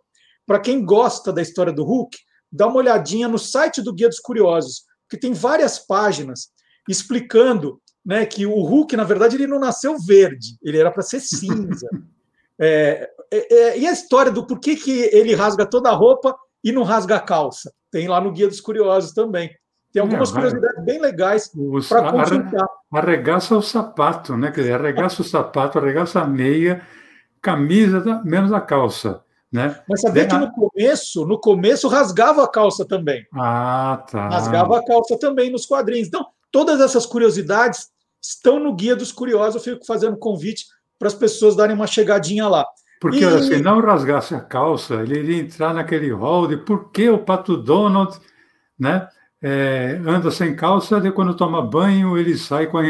para 0.50 0.60
quem 0.60 0.84
gosta 0.84 1.32
da 1.32 1.44
história 1.44 1.72
do 1.72 1.84
Hulk, 1.84 2.18
dá 2.52 2.66
uma 2.66 2.78
olhadinha 2.78 3.28
no 3.28 3.38
site 3.38 3.84
do 3.84 3.94
Guia 3.94 4.10
dos 4.10 4.20
Curiosos, 4.20 4.82
que 5.08 5.16
tem 5.16 5.32
várias 5.32 5.78
páginas 5.78 6.50
explicando 6.90 7.80
né, 8.04 8.26
que 8.26 8.48
o 8.48 8.60
Hulk, 8.60 8.98
na 8.98 9.04
verdade, 9.04 9.36
ele 9.36 9.46
não 9.46 9.60
nasceu 9.60 9.96
verde, 10.00 10.58
ele 10.64 10.80
era 10.80 10.90
para 10.90 11.04
ser 11.04 11.20
cinza. 11.20 11.88
É, 12.62 13.10
é, 13.32 13.54
é, 13.56 13.80
e 13.80 13.88
a 13.88 13.92
história 13.94 14.30
do 14.30 14.46
porquê 14.46 14.76
que 14.76 14.92
ele 15.14 15.34
rasga 15.34 15.66
toda 15.66 15.90
a 15.90 15.94
roupa 15.94 16.36
e 16.62 16.74
não 16.74 16.84
rasga 16.84 17.16
a 17.16 17.22
calça? 17.22 17.72
Tem 17.90 18.06
lá 18.06 18.20
no 18.20 18.34
Guia 18.34 18.50
dos 18.50 18.60
Curiosos 18.60 19.14
também. 19.14 19.50
Tem 19.94 20.02
algumas 20.02 20.30
é, 20.30 20.34
curiosidades 20.34 20.84
bem 20.84 21.00
legais 21.00 21.50
para 21.88 22.12
consultar. 22.12 22.68
Arregaça 22.92 23.56
o 23.56 23.62
sapato, 23.62 24.36
né? 24.36 24.52
Quer 24.52 24.60
dizer, 24.60 24.74
arregaça 24.74 25.22
o 25.22 25.26
sapato, 25.26 25.80
arregaça 25.80 26.20
a 26.20 26.28
meia, 26.28 26.86
camisa, 27.42 28.22
menos 28.26 28.52
a 28.52 28.60
calça. 28.60 29.24
Né? 29.52 29.80
Mas 29.88 30.02
sabia 30.02 30.28
que 30.28 30.38
no 30.38 30.52
começo, 30.52 31.26
no 31.26 31.40
começo 31.40 31.88
rasgava 31.88 32.44
a 32.44 32.48
calça 32.48 32.86
também. 32.86 33.26
Ah, 33.34 34.04
tá. 34.10 34.30
Rasgava 34.30 34.78
a 34.78 34.86
calça 34.86 35.18
também 35.18 35.52
nos 35.52 35.66
quadrinhos. 35.66 36.08
Então, 36.08 36.26
todas 36.52 36.80
essas 36.80 37.06
curiosidades 37.06 37.88
estão 38.22 38.60
no 38.60 38.76
Guia 38.76 38.96
dos 38.96 39.12
Curiosos. 39.12 39.56
Eu 39.56 39.74
fico 39.74 39.86
fazendo 39.86 40.18
convite 40.18 40.66
para 41.00 41.08
as 41.08 41.16
pessoas 41.16 41.56
darem 41.56 41.76
uma 41.76 41.88
chegadinha 41.88 42.48
lá. 42.48 42.66
Porque 43.02 43.26
e... 43.26 43.44
se 43.44 43.62
não 43.62 43.80
rasgasse 43.80 44.36
a 44.36 44.42
calça, 44.42 44.96
ele 44.96 45.20
iria 45.20 45.42
entrar 45.42 45.74
naquele 45.74 46.12
rol 46.12 46.48
de 46.48 46.58
por 46.58 46.92
que 46.92 47.10
o 47.10 47.18
Pato 47.18 47.58
Donald 47.58 48.20
né, 48.78 49.08
é, 49.42 50.00
anda 50.06 50.30
sem 50.30 50.56
calça 50.56 50.98
e 50.98 51.12
quando 51.12 51.36
toma 51.36 51.62
banho 51.62 52.18
ele 52.18 52.38
sai 52.38 52.68
com 52.68 52.78
a, 52.78 52.84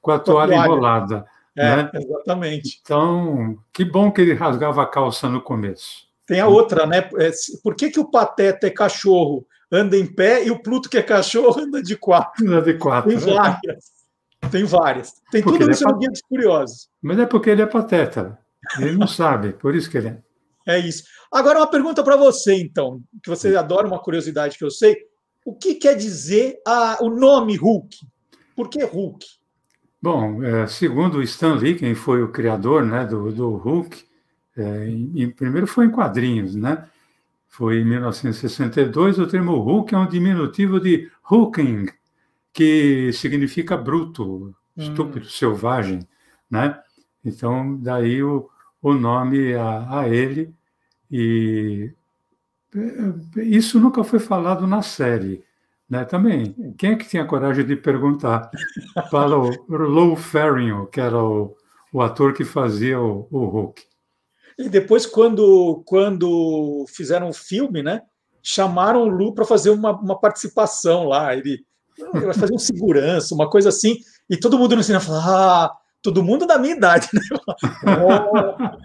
com 0.00 0.10
a 0.10 0.18
toalha, 0.18 0.52
toalha 0.52 0.66
enrolada. 0.66 1.24
É, 1.56 1.76
né? 1.76 1.90
exatamente. 1.94 2.80
Então, 2.82 3.58
que 3.72 3.84
bom 3.84 4.10
que 4.10 4.20
ele 4.20 4.34
rasgava 4.34 4.82
a 4.82 4.86
calça 4.86 5.28
no 5.28 5.40
começo. 5.40 6.04
Tem 6.26 6.40
a 6.40 6.48
outra, 6.48 6.86
né? 6.86 7.08
É, 7.18 7.30
por 7.62 7.74
que, 7.76 7.90
que 7.90 8.00
o 8.00 8.10
Pateta 8.10 8.66
é 8.66 8.70
cachorro, 8.70 9.46
anda 9.70 9.96
em 9.96 10.06
pé, 10.06 10.44
e 10.44 10.50
o 10.50 10.60
Pluto, 10.60 10.88
que 10.88 10.98
é 10.98 11.02
cachorro, 11.02 11.60
anda 11.60 11.82
de 11.82 11.96
quatro? 11.96 12.46
Anda 12.46 12.62
de 12.62 12.74
quatro. 12.74 13.10
Tem 13.10 13.18
várias. 13.18 13.94
Tem 14.50 14.64
várias. 14.64 15.12
Tem 15.30 15.42
porque 15.42 15.60
tudo 15.60 15.70
isso 15.70 15.88
é 15.88 15.92
no 15.92 15.98
Guia 15.98 16.10
dos 16.10 16.22
Curiosos. 16.22 16.88
Mas 17.00 17.18
é 17.18 17.26
porque 17.26 17.50
ele 17.50 17.62
é 17.62 17.66
pateta. 17.66 18.38
Ele 18.78 18.92
não 18.92 19.06
sabe, 19.06 19.52
por 19.52 19.74
isso 19.74 19.90
que 19.90 19.98
ele 19.98 20.08
é. 20.08 20.18
É 20.66 20.78
isso. 20.78 21.04
Agora, 21.30 21.58
uma 21.58 21.70
pergunta 21.70 22.02
para 22.02 22.16
você, 22.16 22.54
então, 22.54 23.02
que 23.22 23.28
você 23.28 23.54
adora 23.54 23.86
uma 23.86 23.98
curiosidade 23.98 24.56
que 24.56 24.64
eu 24.64 24.70
sei. 24.70 24.96
O 25.44 25.54
que 25.54 25.74
quer 25.74 25.94
dizer 25.94 26.58
a, 26.66 26.98
o 27.02 27.10
nome 27.10 27.54
Hulk? 27.54 27.98
Por 28.56 28.70
que 28.70 28.82
Hulk? 28.82 29.26
Bom, 30.04 30.44
é, 30.44 30.66
segundo 30.66 31.22
Stan 31.22 31.54
Lee, 31.54 31.76
quem 31.76 31.94
foi 31.94 32.22
o 32.22 32.28
criador 32.28 32.84
né, 32.84 33.06
do, 33.06 33.32
do 33.32 33.56
Hulk, 33.56 34.04
é, 34.54 34.86
primeiro 35.34 35.66
foi 35.66 35.86
em 35.86 35.90
quadrinhos, 35.90 36.54
né? 36.54 36.86
Foi 37.48 37.78
em 37.78 37.86
1962, 37.86 39.18
o 39.18 39.26
termo 39.26 39.56
Hulk 39.60 39.94
é 39.94 39.98
um 39.98 40.06
diminutivo 40.06 40.78
de 40.78 41.10
hulking, 41.22 41.86
que 42.52 43.12
significa 43.14 43.78
bruto, 43.78 44.54
estúpido, 44.76 45.24
hum. 45.24 45.30
selvagem, 45.30 46.06
né? 46.50 46.78
Então, 47.24 47.74
daí 47.80 48.22
o, 48.22 48.50
o 48.82 48.92
nome 48.92 49.54
a, 49.54 50.00
a 50.00 50.06
ele, 50.06 50.54
e 51.10 51.90
é, 52.76 53.42
isso 53.42 53.80
nunca 53.80 54.04
foi 54.04 54.18
falado 54.18 54.66
na 54.66 54.82
série, 54.82 55.42
né? 55.88 56.04
Também, 56.04 56.54
quem 56.78 56.92
é 56.92 56.96
que 56.96 57.08
tinha 57.08 57.24
coragem 57.24 57.64
de 57.64 57.76
perguntar 57.76 58.50
para 59.10 59.36
o 59.36 59.50
Lou 59.68 60.16
Ferrigno, 60.16 60.86
que 60.86 61.00
era 61.00 61.22
o, 61.22 61.56
o 61.92 62.02
ator 62.02 62.32
que 62.32 62.44
fazia 62.44 63.00
o, 63.00 63.28
o 63.30 63.44
Hulk? 63.46 63.82
E 64.58 64.68
depois, 64.68 65.04
quando, 65.04 65.82
quando 65.86 66.84
fizeram 66.88 67.28
o 67.28 67.34
filme, 67.34 67.82
né, 67.82 68.02
chamaram 68.42 69.02
o 69.02 69.08
Lu 69.08 69.34
para 69.34 69.46
fazer 69.46 69.70
uma, 69.70 69.92
uma 69.92 70.20
participação 70.20 71.04
lá. 71.08 71.34
Ele, 71.34 71.64
ele, 71.98 72.26
vai 72.26 72.34
fazer 72.34 72.54
um 72.54 72.58
segurança, 72.58 73.34
uma 73.34 73.48
coisa 73.48 73.70
assim. 73.70 73.96
E 74.28 74.36
todo 74.36 74.58
mundo 74.58 74.76
no 74.76 74.82
cinema 74.82 75.02
fala: 75.02 75.22
ah, 75.24 75.76
todo 76.02 76.22
mundo 76.22 76.46
da 76.46 76.58
minha 76.58 76.76
idade, 76.76 77.08
né? 77.12 77.20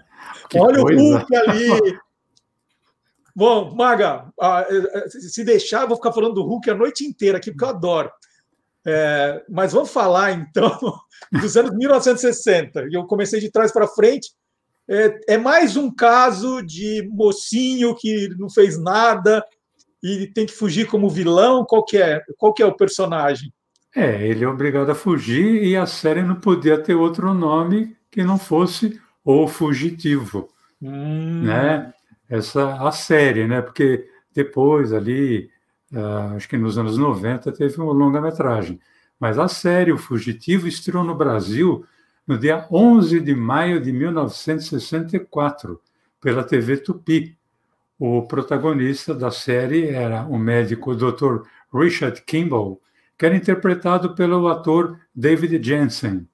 Oh, 0.52 0.62
olha 0.64 0.82
coisa. 0.82 1.00
o 1.00 1.16
Hulk 1.16 1.36
ali. 1.36 1.98
Bom, 3.34 3.74
Maga, 3.74 4.26
ah, 4.40 4.66
eh, 4.68 4.98
eh, 4.98 5.08
se 5.08 5.44
deixar, 5.44 5.82
eu 5.82 5.88
vou 5.88 5.96
ficar 5.96 6.12
falando 6.12 6.34
do 6.34 6.42
Hulk 6.42 6.70
a 6.70 6.74
noite 6.74 7.04
inteira 7.04 7.38
aqui, 7.38 7.50
porque 7.50 7.64
eu 7.64 7.68
adoro. 7.68 8.10
É, 8.86 9.42
mas 9.48 9.72
vamos 9.72 9.90
falar, 9.90 10.32
então, 10.32 10.78
dos 11.32 11.56
anos 11.56 11.72
1960. 11.76 12.88
Eu 12.90 13.04
comecei 13.04 13.40
de 13.40 13.50
trás 13.50 13.72
para 13.72 13.86
frente. 13.86 14.30
É, 14.88 15.34
é, 15.34 15.38
mais 15.38 15.76
um 15.76 15.94
caso 15.94 16.62
de 16.62 17.08
mocinho 17.12 17.94
que 17.94 18.28
não 18.38 18.50
fez 18.50 18.78
nada 18.78 19.44
e 20.02 20.26
tem 20.26 20.46
que 20.46 20.52
fugir 20.52 20.86
como 20.86 21.10
vilão. 21.10 21.64
Qual 21.64 21.84
que 21.84 21.98
é, 21.98 22.20
Qual 22.36 22.52
que 22.52 22.62
é 22.62 22.66
o 22.66 22.76
personagem? 22.76 23.52
É, 23.94 24.26
ele 24.26 24.44
é 24.44 24.48
obrigado 24.48 24.90
a 24.90 24.94
fugir 24.94 25.62
e 25.64 25.76
a 25.76 25.86
série 25.86 26.22
não 26.22 26.36
podia 26.36 26.78
ter 26.78 26.94
outro 26.94 27.34
nome 27.34 27.96
que 28.10 28.22
não 28.22 28.38
fosse 28.38 29.00
o 29.24 29.46
fugitivo, 29.46 30.48
hum. 30.80 31.42
né? 31.42 31.92
Essa 32.30 32.76
a 32.86 32.92
série, 32.92 33.46
né? 33.46 33.60
Porque 33.60 34.08
depois 34.32 34.92
ali, 34.92 35.50
uh, 35.92 36.36
acho 36.36 36.48
que 36.48 36.56
nos 36.56 36.78
anos 36.78 36.96
90 36.96 37.50
teve 37.52 37.76
uma 37.80 37.92
longa-metragem, 37.92 38.80
mas 39.18 39.38
a 39.38 39.48
série 39.48 39.92
O 39.92 39.98
Fugitivo 39.98 40.68
estreou 40.68 41.02
no 41.02 41.14
Brasil 41.16 41.84
no 42.26 42.38
dia 42.38 42.64
11 42.70 43.20
de 43.20 43.34
maio 43.34 43.80
de 43.80 43.92
1964 43.92 45.80
pela 46.20 46.44
TV 46.44 46.76
Tupi. 46.76 47.36
O 47.98 48.22
protagonista 48.22 49.12
da 49.12 49.30
série 49.30 49.88
era 49.88 50.24
o 50.24 50.38
médico 50.38 50.94
Dr. 50.94 51.42
Richard 51.74 52.22
Kimball, 52.22 52.80
que 53.18 53.26
era 53.26 53.36
interpretado 53.36 54.14
pelo 54.14 54.48
ator 54.48 54.98
David 55.14 55.62
Jensen. 55.62 56.26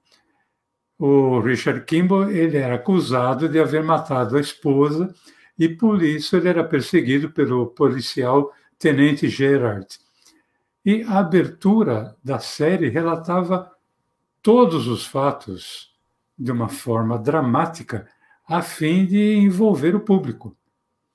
O 0.99 1.39
Richard 1.39 1.83
Kimball 1.85 2.29
ele 2.29 2.57
era 2.57 2.75
acusado 2.75 3.49
de 3.49 3.59
haver 3.59 3.83
matado 3.83 4.37
a 4.37 4.39
esposa 4.39 5.13
e 5.57 5.67
por 5.67 6.03
isso 6.03 6.35
ele 6.35 6.49
era 6.49 6.63
perseguido 6.63 7.31
pelo 7.31 7.67
policial 7.67 8.53
Tenente 8.77 9.27
Gerard. 9.27 9.87
E 10.85 11.03
a 11.03 11.19
abertura 11.19 12.15
da 12.23 12.39
série 12.39 12.89
relatava 12.89 13.71
todos 14.41 14.87
os 14.87 15.05
fatos 15.05 15.91
de 16.37 16.51
uma 16.51 16.69
forma 16.69 17.17
dramática, 17.17 18.07
a 18.47 18.61
fim 18.61 19.05
de 19.05 19.35
envolver 19.35 19.95
o 19.95 19.99
público. 19.99 20.55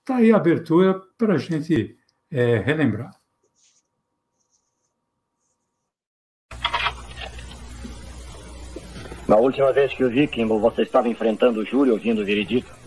Está 0.00 0.16
aí 0.16 0.33
a 0.33 0.37
abertura 0.37 1.00
para 1.16 1.35
a 1.35 1.38
gente 1.38 1.96
é, 2.31 2.59
relembrar. 2.59 3.16
Na 9.28 9.37
última 9.37 9.72
vez 9.72 9.94
que 9.94 10.05
o 10.05 10.11
vi, 10.11 10.26
Kimball, 10.26 10.61
você 10.61 10.83
estava 10.83 11.09
enfrentando 11.09 11.61
o 11.61 11.64
júri 11.64 11.90
ouvindo 11.90 12.20
o 12.20 12.24
veredito. 12.24 12.82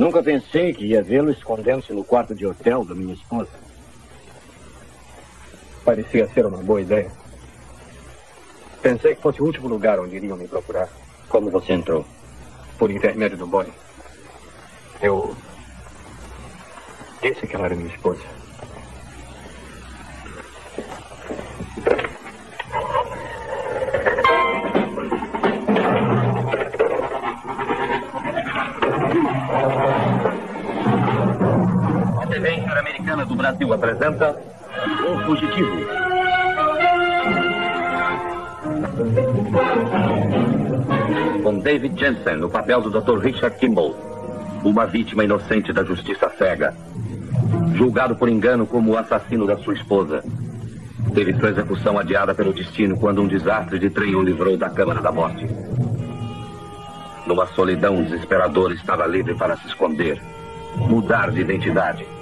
Nunca 0.00 0.22
pensei 0.22 0.72
que 0.72 0.86
ia 0.86 1.02
vê-lo 1.02 1.30
escondendo-se 1.30 1.92
no 1.92 2.02
quarto 2.02 2.34
de 2.34 2.46
hotel 2.46 2.86
da 2.86 2.94
minha 2.94 3.12
esposa. 3.12 3.50
Parecia 5.84 6.26
ser 6.28 6.46
uma 6.46 6.56
boa 6.56 6.80
ideia. 6.80 7.12
Pensei 8.80 9.14
que 9.14 9.20
fosse 9.20 9.42
o 9.42 9.44
último 9.44 9.68
lugar 9.68 10.00
onde 10.00 10.16
iriam 10.16 10.38
me 10.38 10.48
procurar. 10.48 10.88
Como 11.28 11.50
você 11.50 11.74
entrou? 11.74 12.06
Por 12.78 12.90
intermédio 12.90 13.36
do 13.36 13.46
boy. 13.46 13.66
Eu 15.02 15.36
disse 17.20 17.46
que 17.46 17.54
ela 17.54 17.66
era 17.66 17.76
minha 17.76 17.94
esposa. 17.94 18.39
Brasil 33.50 33.72
apresenta 33.72 34.36
O 35.08 35.18
Fugitivo. 35.24 35.76
Com 41.42 41.58
David 41.58 41.98
Jensen 41.98 42.36
no 42.36 42.48
papel 42.48 42.80
do 42.80 42.90
Dr. 42.90 43.18
Richard 43.18 43.58
Kimball, 43.58 43.96
uma 44.62 44.86
vítima 44.86 45.24
inocente 45.24 45.72
da 45.72 45.82
justiça 45.82 46.30
cega, 46.38 46.72
julgado 47.74 48.14
por 48.14 48.28
engano 48.28 48.66
como 48.66 48.92
o 48.92 48.96
assassino 48.96 49.46
da 49.46 49.56
sua 49.58 49.74
esposa. 49.74 50.22
Teve 51.12 51.34
sua 51.34 51.50
execução 51.50 51.98
adiada 51.98 52.32
pelo 52.32 52.52
destino 52.52 52.96
quando 52.96 53.20
um 53.20 53.26
desastre 53.26 53.80
de 53.80 53.90
trem 53.90 54.14
o 54.14 54.22
livrou 54.22 54.56
da 54.56 54.70
Câmara 54.70 55.00
da 55.00 55.10
Morte. 55.10 55.44
Numa 57.26 57.48
solidão 57.48 58.00
desesperadora, 58.00 58.74
estava 58.74 59.06
livre 59.08 59.34
para 59.34 59.56
se 59.56 59.66
esconder, 59.66 60.22
mudar 60.76 61.32
de 61.32 61.40
identidade 61.40 62.19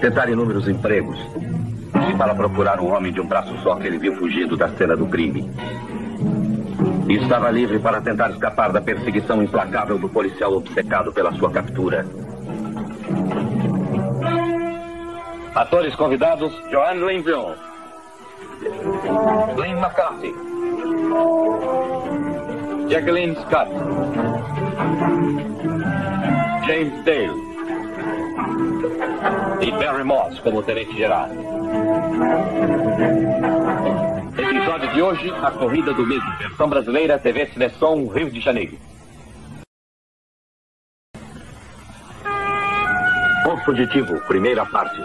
tentar 0.00 0.28
inúmeros 0.28 0.68
empregos. 0.68 1.18
E 2.10 2.16
para 2.16 2.34
procurar 2.34 2.80
um 2.80 2.94
homem 2.94 3.12
de 3.12 3.20
um 3.20 3.26
braço 3.26 3.56
só 3.62 3.76
que 3.76 3.86
ele 3.86 3.98
viu 3.98 4.16
fugindo 4.16 4.56
da 4.56 4.68
cena 4.70 4.96
do 4.96 5.06
crime. 5.06 5.50
Estava 7.08 7.50
livre 7.50 7.78
para 7.78 8.00
tentar 8.00 8.30
escapar 8.30 8.72
da 8.72 8.80
perseguição 8.80 9.42
implacável 9.42 9.98
do 9.98 10.08
policial 10.08 10.52
obcecado 10.52 11.12
pela 11.12 11.32
sua 11.32 11.50
captura. 11.50 12.04
Atores 15.54 15.94
convidados: 15.94 16.52
Joanne 16.70 17.06
Linville, 17.06 17.54
Lynn 19.56 19.78
McCarthy, 19.78 20.34
Jacqueline 22.88 23.36
Scott, 23.36 23.70
James 26.66 27.04
Dale 27.04 27.55
e 29.60 29.70
Barry 29.70 30.04
Moss 30.04 30.38
como 30.40 30.62
tenente-geral. 30.62 31.28
Episódio 34.38 34.92
de 34.92 35.02
hoje, 35.02 35.30
a 35.42 35.50
corrida 35.50 35.92
do 35.92 36.06
medo, 36.06 36.24
versão 36.38 36.68
brasileira, 36.68 37.18
TV 37.18 37.46
Cinesom, 37.46 38.06
Rio 38.08 38.30
de 38.30 38.40
Janeiro. 38.40 38.78
Ponto 43.44 43.64
positivo, 43.64 44.20
primeira 44.26 44.66
parte. 44.66 45.00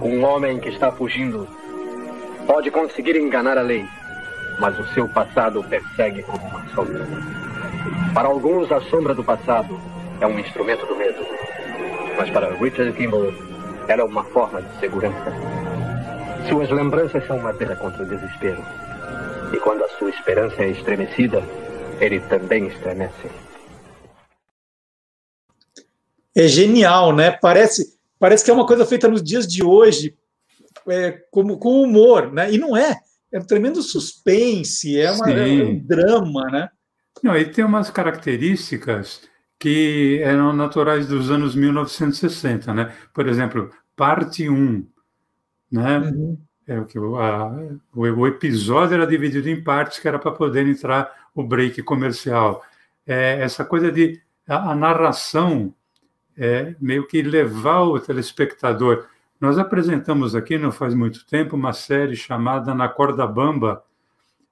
Um 0.00 0.24
homem 0.24 0.58
que 0.58 0.68
está 0.68 0.92
fugindo 0.92 1.48
pode 2.48 2.70
conseguir 2.70 3.14
enganar 3.14 3.58
a 3.58 3.62
lei, 3.62 3.86
mas 4.58 4.76
o 4.78 4.86
seu 4.94 5.06
passado 5.06 5.62
persegue 5.64 6.22
como 6.22 6.42
uma 6.48 6.66
sombra. 6.74 7.06
Para 8.14 8.28
alguns, 8.28 8.72
a 8.72 8.80
sombra 8.80 9.14
do 9.14 9.22
passado 9.22 9.78
é 10.18 10.26
um 10.26 10.38
instrumento 10.38 10.86
do 10.86 10.96
medo, 10.96 11.26
mas 12.16 12.30
para 12.30 12.54
Richard 12.54 12.90
Kimball, 12.94 13.34
ela 13.86 14.00
é 14.00 14.04
uma 14.04 14.24
forma 14.24 14.62
de 14.62 14.80
segurança. 14.80 15.30
Suas 16.48 16.70
lembranças 16.70 17.26
são 17.26 17.38
madeira 17.38 17.76
contra 17.76 18.02
o 18.02 18.06
desespero. 18.06 18.64
E 19.52 19.58
quando 19.58 19.84
a 19.84 19.88
sua 19.90 20.08
esperança 20.08 20.62
é 20.62 20.70
estremecida, 20.70 21.42
ele 22.00 22.18
também 22.20 22.66
estremece. 22.66 23.28
É 26.34 26.48
genial, 26.48 27.14
né? 27.14 27.30
Parece, 27.30 27.98
parece 28.18 28.42
que 28.42 28.50
é 28.50 28.54
uma 28.54 28.66
coisa 28.66 28.86
feita 28.86 29.06
nos 29.06 29.22
dias 29.22 29.46
de 29.46 29.62
hoje, 29.62 30.16
é, 30.90 31.12
como, 31.30 31.58
com 31.58 31.82
humor, 31.82 32.32
né? 32.32 32.52
E 32.52 32.58
não 32.58 32.76
é. 32.76 32.96
É 33.30 33.38
um 33.38 33.46
tremendo 33.46 33.82
suspense, 33.82 34.98
é, 34.98 35.10
uma, 35.10 35.30
é 35.30 35.62
um 35.62 35.78
drama, 35.78 36.44
né? 36.50 36.68
Não, 37.22 37.36
ele 37.36 37.50
tem 37.50 37.64
umas 37.64 37.90
características 37.90 39.22
que 39.58 40.20
eram 40.22 40.52
naturais 40.52 41.06
dos 41.06 41.30
anos 41.30 41.54
1960, 41.54 42.72
né? 42.72 42.92
Por 43.12 43.28
exemplo, 43.28 43.70
parte 43.96 44.48
1, 44.48 44.86
né? 45.70 45.98
Uhum. 45.98 46.38
É, 46.66 46.78
o, 46.78 46.84
que, 46.84 46.98
a, 46.98 47.46
o, 47.94 48.00
o, 48.00 48.26
episódio 48.26 48.94
era 48.94 49.06
dividido 49.06 49.48
em 49.48 49.62
partes 49.62 49.98
que 49.98 50.06
era 50.06 50.18
para 50.18 50.30
poder 50.30 50.66
entrar 50.66 51.10
o 51.34 51.42
break 51.42 51.82
comercial. 51.82 52.62
É, 53.06 53.40
essa 53.40 53.64
coisa 53.64 53.90
de 53.90 54.20
a, 54.46 54.72
a 54.72 54.74
narração 54.74 55.74
é, 56.36 56.74
meio 56.80 57.06
que 57.06 57.20
levar 57.20 57.80
o 57.80 57.98
telespectador. 57.98 59.06
Nós 59.40 59.58
apresentamos 59.58 60.34
aqui, 60.34 60.58
não 60.58 60.72
faz 60.72 60.94
muito 60.94 61.24
tempo, 61.26 61.54
uma 61.54 61.72
série 61.72 62.16
chamada 62.16 62.74
Na 62.74 62.88
Corda 62.88 63.26
Bamba, 63.26 63.84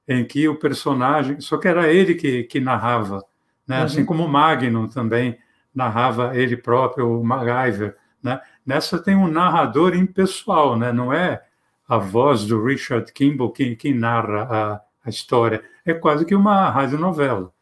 em 0.07 0.25
que 0.25 0.49
o 0.49 0.59
personagem, 0.59 1.41
só 1.41 1.57
que 1.57 1.67
era 1.67 1.93
ele 1.93 2.15
que, 2.15 2.45
que 2.45 2.61
narrava, 2.61 3.25
né? 3.67 3.79
Uhum. 3.79 3.85
assim 3.85 4.05
como 4.05 4.25
o 4.25 4.29
Magnum 4.29 4.87
também 4.87 5.37
narrava 5.75 6.37
ele 6.37 6.57
próprio, 6.57 7.21
o 7.21 7.25
MacGyver. 7.25 7.97
Né? 8.23 8.41
Nessa 8.65 8.99
tem 8.99 9.15
um 9.15 9.29
narrador 9.29 9.95
impessoal, 9.95 10.79
né? 10.79 10.93
não 10.93 11.13
é 11.13 11.43
a 11.87 11.99
voz 11.99 12.45
do 12.45 12.65
Richard 12.65 13.13
Kimball 13.13 13.53
que, 13.53 13.77
que 13.77 13.93
narra 13.93 14.43
a, 14.43 14.81
a 15.05 15.11
história, 15.11 15.63
é 15.85 15.93
quase 15.93 16.25
que 16.25 16.35
uma 16.35 16.71
radionovela. 16.71 17.53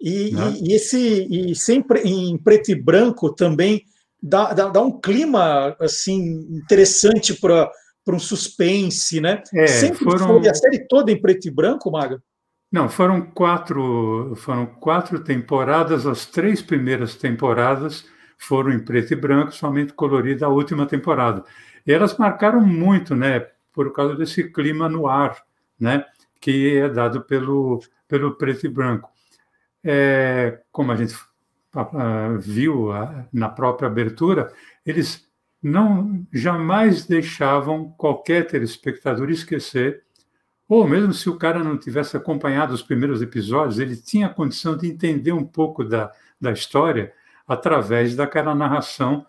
E, 0.00 0.30
né? 0.32 0.54
e, 0.60 0.70
e, 0.70 0.74
esse 0.74 1.26
e 1.30 1.54
sempre 1.54 2.00
em 2.00 2.38
preto 2.38 2.70
e 2.70 2.74
branco 2.74 3.32
também 3.32 3.84
dá, 4.22 4.52
dá, 4.52 4.68
dá 4.68 4.80
um 4.80 5.00
clima 5.00 5.76
assim 5.80 6.46
interessante 6.50 7.34
para 7.34 7.70
para 8.04 8.16
um 8.16 8.18
suspense, 8.18 9.20
né? 9.20 9.42
É, 9.54 9.66
Sempre 9.66 10.04
foram... 10.04 10.40
foi 10.40 10.48
a 10.48 10.54
série 10.54 10.86
toda 10.88 11.12
em 11.12 11.20
preto 11.20 11.46
e 11.46 11.50
branco, 11.50 11.90
Maga? 11.90 12.20
Não, 12.72 12.88
foram 12.88 13.20
quatro, 13.20 14.34
foram 14.36 14.66
quatro 14.66 15.22
temporadas, 15.22 16.06
as 16.06 16.26
três 16.26 16.62
primeiras 16.62 17.16
temporadas 17.16 18.04
foram 18.38 18.72
em 18.72 18.78
preto 18.78 19.12
e 19.12 19.16
branco, 19.16 19.52
somente 19.52 19.92
colorida 19.92 20.46
a 20.46 20.48
última 20.48 20.86
temporada. 20.86 21.44
E 21.86 21.92
elas 21.92 22.16
marcaram 22.16 22.60
muito, 22.60 23.14
né, 23.14 23.46
por 23.72 23.92
causa 23.92 24.14
desse 24.14 24.44
clima 24.50 24.88
no 24.88 25.06
ar, 25.06 25.42
né, 25.78 26.04
que 26.40 26.78
é 26.78 26.88
dado 26.88 27.22
pelo, 27.22 27.80
pelo 28.08 28.36
preto 28.36 28.66
e 28.66 28.68
branco. 28.68 29.10
É, 29.82 30.60
como 30.70 30.92
a 30.92 30.96
gente 30.96 31.14
viu 32.40 32.88
na 33.32 33.48
própria 33.48 33.88
abertura, 33.88 34.52
eles 34.84 35.28
não 35.62 36.26
jamais 36.32 37.06
deixavam 37.06 37.90
qualquer 37.96 38.46
telespectador 38.46 39.30
esquecer, 39.30 40.02
ou 40.68 40.86
mesmo 40.86 41.12
se 41.12 41.28
o 41.28 41.36
cara 41.36 41.62
não 41.62 41.76
tivesse 41.76 42.16
acompanhado 42.16 42.72
os 42.72 42.82
primeiros 42.82 43.20
episódios, 43.20 43.78
ele 43.78 43.96
tinha 43.96 44.26
a 44.26 44.34
condição 44.34 44.76
de 44.76 44.88
entender 44.88 45.32
um 45.32 45.44
pouco 45.44 45.84
da, 45.84 46.12
da 46.40 46.52
história 46.52 47.12
através 47.46 48.14
daquela 48.14 48.54
narração 48.54 49.26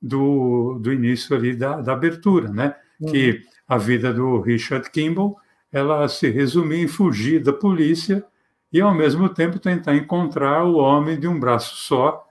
do, 0.00 0.78
do 0.80 0.92
início 0.92 1.36
ali 1.36 1.54
da, 1.54 1.80
da 1.80 1.92
abertura, 1.92 2.48
né? 2.48 2.74
Uhum. 3.00 3.12
Que 3.12 3.42
a 3.68 3.78
vida 3.78 4.12
do 4.12 4.40
Richard 4.40 4.90
Kimball 4.90 5.38
ela 5.70 6.06
se 6.08 6.28
resumia 6.28 6.82
em 6.82 6.88
fugir 6.88 7.42
da 7.42 7.52
polícia 7.52 8.24
e 8.72 8.80
ao 8.80 8.94
mesmo 8.94 9.28
tempo 9.28 9.58
tentar 9.58 9.94
encontrar 9.94 10.64
o 10.64 10.76
homem 10.76 11.18
de 11.18 11.28
um 11.28 11.38
braço 11.38 11.76
só 11.76 12.26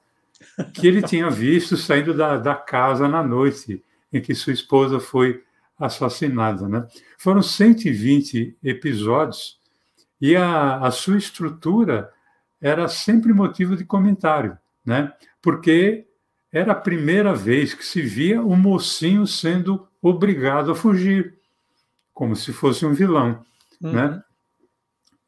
que 0.73 0.88
ele 0.88 1.01
tinha 1.01 1.30
visto 1.30 1.77
saindo 1.77 2.13
da, 2.13 2.38
da 2.38 2.56
casa 2.56 3.08
na 3.08 3.23
noite 3.23 3.84
em 4.12 4.21
que 4.21 4.34
sua 4.34 4.54
esposa 4.54 4.99
foi 4.99 5.43
assassinada. 5.80 6.67
Né? 6.67 6.86
Foram 7.17 7.41
120 7.41 8.58
episódios 8.63 9.60
e 10.19 10.36
a, 10.36 10.77
a 10.77 10.91
sua 10.91 11.17
estrutura 11.17 12.12
era 12.60 12.88
sempre 12.88 13.34
motivo 13.34 13.75
de 13.75 13.84
comentário, 13.84 14.58
né? 14.86 15.12
porque 15.41 16.06
era 16.51 16.73
a 16.73 16.75
primeira 16.75 17.34
vez 17.34 17.73
que 17.73 17.86
se 17.86 18.01
via 18.01 18.41
o 18.41 18.56
mocinho 18.56 19.25
sendo 19.25 19.88
obrigado 20.01 20.71
a 20.71 20.75
fugir, 20.75 21.36
como 22.13 22.36
se 22.36 22.51
fosse 22.51 22.86
um 22.86 22.93
vilão. 22.93 23.43
Uhum. 23.82 23.91
Né? 23.93 24.23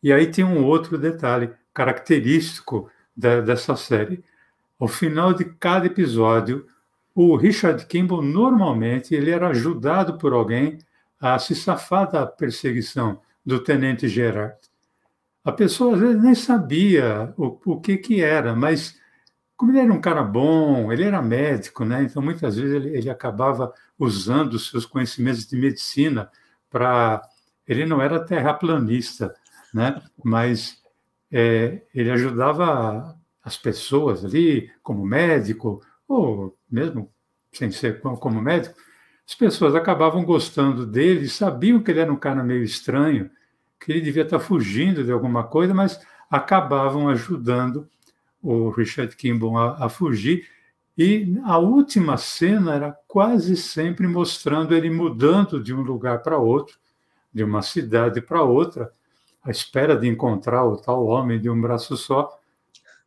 E 0.03 0.11
aí 0.11 0.27
tem 0.27 0.43
um 0.43 0.65
outro 0.65 0.97
detalhe 0.97 1.49
característico 1.73 2.91
da, 3.15 3.39
dessa 3.39 3.75
série. 3.77 4.23
Ao 4.77 4.87
final 4.87 5.33
de 5.33 5.45
cada 5.45 5.87
episódio, 5.87 6.67
o 7.15 7.37
Richard 7.37 7.85
Kimball 7.85 8.21
normalmente 8.21 9.15
ele 9.15 9.31
era 9.31 9.47
ajudado 9.47 10.17
por 10.17 10.33
alguém 10.33 10.77
a 11.19 11.39
se 11.39 11.55
safar 11.55 12.11
da 12.11 12.27
perseguição 12.27 13.21
do 13.45 13.59
tenente 13.59 14.09
Gerard. 14.09 14.57
A 15.43 15.51
pessoa 15.51 15.93
às 15.93 16.01
vezes 16.01 16.21
nem 16.21 16.35
sabia 16.35 17.33
o, 17.37 17.57
o 17.65 17.79
que 17.79 17.97
que 17.97 18.21
era, 18.21 18.53
mas 18.53 18.99
como 19.55 19.71
ele 19.71 19.79
era 19.79 19.93
um 19.93 20.01
cara 20.01 20.23
bom, 20.23 20.91
ele 20.91 21.03
era 21.03 21.21
médico, 21.21 21.85
né? 21.85 22.03
Então 22.03 22.21
muitas 22.21 22.57
vezes 22.57 22.73
ele, 22.73 22.97
ele 22.97 23.09
acabava 23.09 23.73
usando 23.97 24.55
os 24.55 24.69
seus 24.69 24.85
conhecimentos 24.85 25.47
de 25.47 25.55
medicina 25.55 26.29
para 26.69 27.21
ele 27.65 27.85
não 27.85 28.01
era 28.01 28.19
terraplanista, 28.19 29.33
né? 29.73 30.01
Mas 30.23 30.81
é, 31.31 31.81
ele 31.93 32.11
ajudava 32.11 33.17
as 33.43 33.57
pessoas 33.57 34.23
ali, 34.23 34.71
como 34.81 35.05
médico, 35.05 35.81
ou 36.07 36.57
mesmo 36.69 37.11
sem 37.51 37.71
ser 37.71 38.01
como 38.01 38.41
médico, 38.41 38.75
as 39.27 39.35
pessoas 39.35 39.75
acabavam 39.75 40.23
gostando 40.23 40.85
dele, 40.85 41.27
sabiam 41.27 41.81
que 41.81 41.91
ele 41.91 41.99
era 42.01 42.11
um 42.11 42.17
cara 42.17 42.43
meio 42.43 42.63
estranho, 42.63 43.29
que 43.79 43.91
ele 43.91 44.01
devia 44.01 44.23
estar 44.23 44.39
fugindo 44.39 45.03
de 45.03 45.11
alguma 45.11 45.43
coisa, 45.43 45.73
mas 45.73 45.99
acabavam 46.29 47.09
ajudando 47.09 47.87
o 48.41 48.69
Richard 48.69 49.15
Kimball 49.15 49.57
a, 49.57 49.85
a 49.85 49.89
fugir. 49.89 50.47
E 50.97 51.35
a 51.45 51.57
última 51.57 52.17
cena 52.17 52.75
era 52.75 52.91
quase 53.07 53.55
sempre 53.55 54.07
mostrando 54.07 54.75
ele 54.75 54.89
mudando 54.89 55.61
de 55.61 55.73
um 55.73 55.81
lugar 55.81 56.21
para 56.21 56.37
outro, 56.37 56.77
de 57.33 57.43
uma 57.43 57.61
cidade 57.61 58.21
para 58.21 58.43
outra, 58.43 58.91
à 59.43 59.51
espera 59.51 59.95
de 59.95 60.07
encontrar 60.07 60.65
o 60.65 60.77
tal 60.77 61.05
homem 61.05 61.39
de 61.39 61.49
um 61.49 61.59
braço 61.59 61.97
só, 61.97 62.39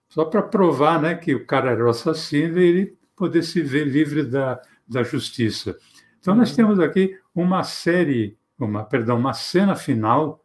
só 0.09 0.25
para 0.25 0.43
provar 0.43 1.01
né, 1.01 1.15
que 1.15 1.35
o 1.35 1.47
cara 1.47 1.71
era 1.71 1.85
o 1.85 1.89
assassino 1.89 2.59
e 2.59 2.65
ele 2.65 2.99
poder 3.17 3.43
se 3.43 3.63
ver 3.63 3.85
livre 3.85 4.23
da, 4.23 4.61
da 4.87 5.03
justiça. 5.03 5.77
Então, 6.19 6.35
nós 6.35 6.51
uhum. 6.51 6.57
temos 6.57 6.81
aqui 6.81 7.19
uma 7.35 7.63
série, 7.63 8.37
uma, 8.59 8.85
perdão, 8.85 9.19
uma 9.19 9.33
cena 9.33 9.75
final, 9.75 10.45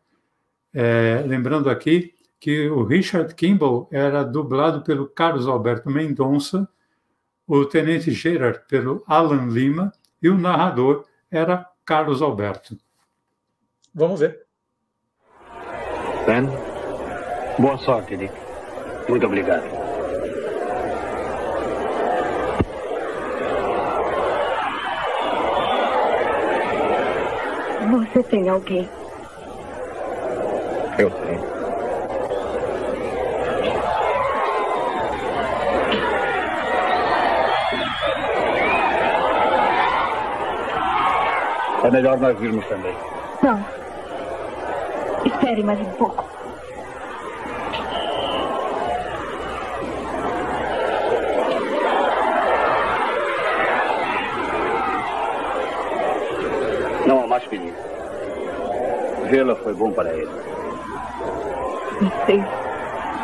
é, 0.73 1.23
lembrando 1.27 1.69
aqui 1.69 2.15
que 2.39 2.69
o 2.69 2.83
Richard 2.83 3.35
Kimball 3.35 3.87
era 3.91 4.23
dublado 4.23 4.83
pelo 4.83 5.07
Carlos 5.07 5.47
Alberto 5.47 5.89
Mendonça, 5.89 6.67
o 7.45 7.65
Tenente 7.65 8.11
Gerard 8.11 8.61
pelo 8.67 9.03
Alan 9.05 9.47
Lima 9.47 9.91
e 10.21 10.29
o 10.29 10.37
narrador 10.37 11.05
era 11.29 11.67
Carlos 11.83 12.21
Alberto. 12.21 12.77
Vamos 13.93 14.21
ver. 14.21 14.45
Ben, 16.25 16.47
boa 17.57 17.77
sorte, 17.79 18.15
Dick. 18.15 18.33
Muito 19.09 19.25
obrigado. 19.25 19.63
Você 27.91 28.23
tem 28.23 28.47
alguém? 28.49 28.89
Eu 30.97 31.09
tenho. 31.09 31.51
É 41.83 41.89
melhor 41.89 42.19
nós 42.19 42.39
irmos 42.41 42.65
também. 42.67 42.95
Não. 43.41 43.80
Espere 45.41 45.63
mais 45.63 45.79
um 45.79 45.91
pouco. 45.93 46.23
Não 57.07 57.23
há 57.23 57.27
mais 57.27 57.43
perigo. 57.47 57.75
Vê-la 59.31 59.55
foi 59.55 59.73
bom 59.73 59.91
para 59.91 60.13
ele. 60.13 60.29
Não 62.01 62.25
sei. 62.27 62.43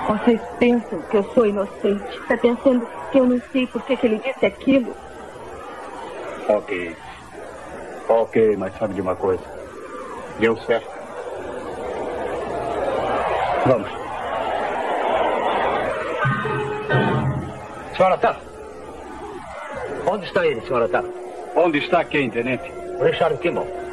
Vocês 0.08 0.42
pensam 0.58 1.00
que 1.12 1.18
eu 1.18 1.24
sou 1.36 1.46
inocente. 1.46 2.20
Está 2.20 2.36
pensando 2.38 2.88
que 3.12 3.20
eu 3.20 3.28
não 3.28 3.40
sei 3.52 3.68
por 3.68 3.84
que, 3.84 3.96
que 3.96 4.08
ele 4.08 4.18
disse 4.18 4.44
aquilo? 4.44 4.96
Ok. 6.50 6.98
Ok, 8.10 8.58
mas 8.58 8.76
sabe 8.80 8.96
de 8.96 9.02
uma 9.02 9.16
coisa? 9.16 9.44
Deu 10.40 10.58
certo. 10.58 10.97
Vamos. 13.68 13.90
Senhora 17.98 18.18
Taff. 18.18 18.40
Onde 20.06 20.26
está 20.26 20.48
ele, 20.48 20.62
senhora 20.62 20.88
Taff? 20.88 21.08
Onde 21.56 21.80
está 21.80 22.06
quem, 22.06 22.30
tenente? 22.30 22.72
Richard 23.02 23.38
Kimball. 23.40 23.66
Kimball! 23.66 23.87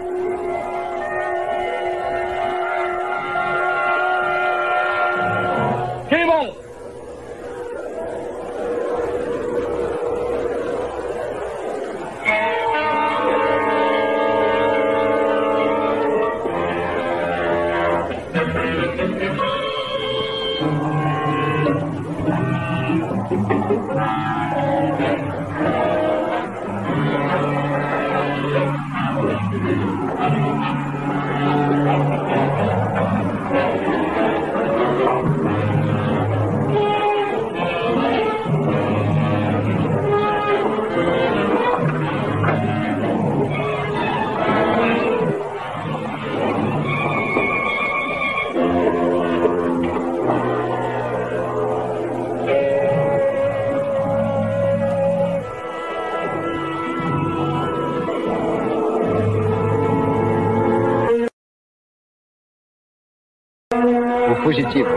Fugitivo. 64.44 64.90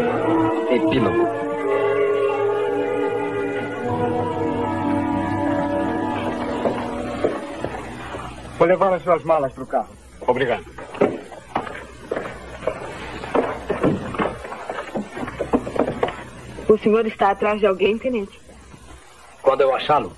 Epílogo. 0.70 1.26
Vou 8.58 8.68
levar 8.68 8.94
as 8.94 9.04
suas 9.04 9.24
malas 9.24 9.54
para 9.54 9.64
o 9.64 9.68
carro. 9.68 9.90
Obrigado. 10.28 10.66
O 16.68 16.78
senhor 16.80 17.06
está 17.06 17.32
atrás 17.32 17.60
de 17.62 17.66
alguém, 17.66 17.98
tenente? 17.98 18.38
Quando 19.42 19.62
eu 19.62 19.74
achá-lo, 19.74 20.12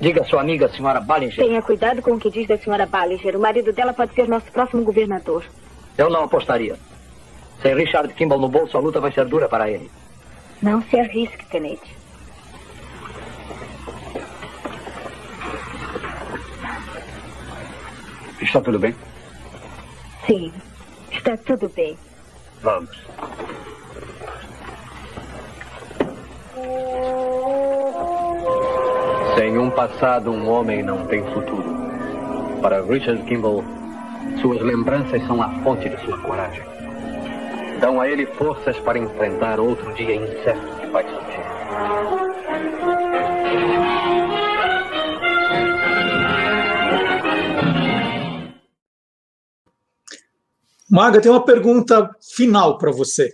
diga 0.00 0.22
à 0.22 0.24
sua 0.24 0.42
amiga, 0.42 0.66
a 0.66 0.68
senhora 0.68 1.00
Ballinger. 1.00 1.44
Tenha 1.44 1.60
cuidado 1.60 2.00
com 2.00 2.12
o 2.12 2.20
que 2.20 2.30
diz 2.30 2.46
da 2.46 2.56
senhora 2.56 2.86
Ballinger. 2.86 3.36
O 3.36 3.40
marido 3.40 3.72
dela 3.72 3.92
pode 3.92 4.14
ser 4.14 4.28
nosso 4.28 4.46
próximo 4.52 4.84
governador. 4.84 5.44
Eu 5.96 6.08
não 6.08 6.22
apostaria. 6.22 6.76
Sem 7.62 7.74
Richard 7.74 8.12
Kimball 8.14 8.38
no 8.38 8.48
bolso, 8.48 8.76
a 8.76 8.80
luta 8.80 9.00
vai 9.00 9.10
ser 9.12 9.24
dura 9.26 9.48
para 9.48 9.70
ele. 9.70 9.90
Não 10.62 10.82
se 10.82 10.98
arrisque, 10.98 11.44
tenente. 11.46 11.96
Está 18.40 18.60
tudo 18.60 18.78
bem? 18.78 18.94
Sim, 20.26 20.52
está 21.10 21.36
tudo 21.36 21.68
bem. 21.68 21.96
Vamos. 22.62 22.96
Sem 29.36 29.58
um 29.58 29.70
passado, 29.70 30.30
um 30.30 30.48
homem 30.48 30.82
não 30.82 31.06
tem 31.06 31.22
futuro. 31.32 31.76
Para 32.62 32.82
Richard 32.82 33.22
Kimball, 33.24 33.64
suas 34.40 34.60
lembranças 34.60 35.24
são 35.26 35.42
a 35.42 35.48
fonte 35.62 35.88
de 35.88 35.96
sua 36.04 36.18
coragem. 36.18 36.77
Dão 37.80 38.00
a 38.00 38.08
ele 38.08 38.26
forças 38.26 38.76
para 38.80 38.98
enfrentar 38.98 39.60
outro 39.60 39.94
dia 39.94 40.16
incerto 40.16 40.80
que 40.80 40.86
vai 40.88 41.04
surgir. 41.04 41.38
Maga, 50.90 51.20
tem 51.20 51.30
uma 51.30 51.44
pergunta 51.44 52.10
final 52.34 52.78
para 52.78 52.90
você. 52.90 53.32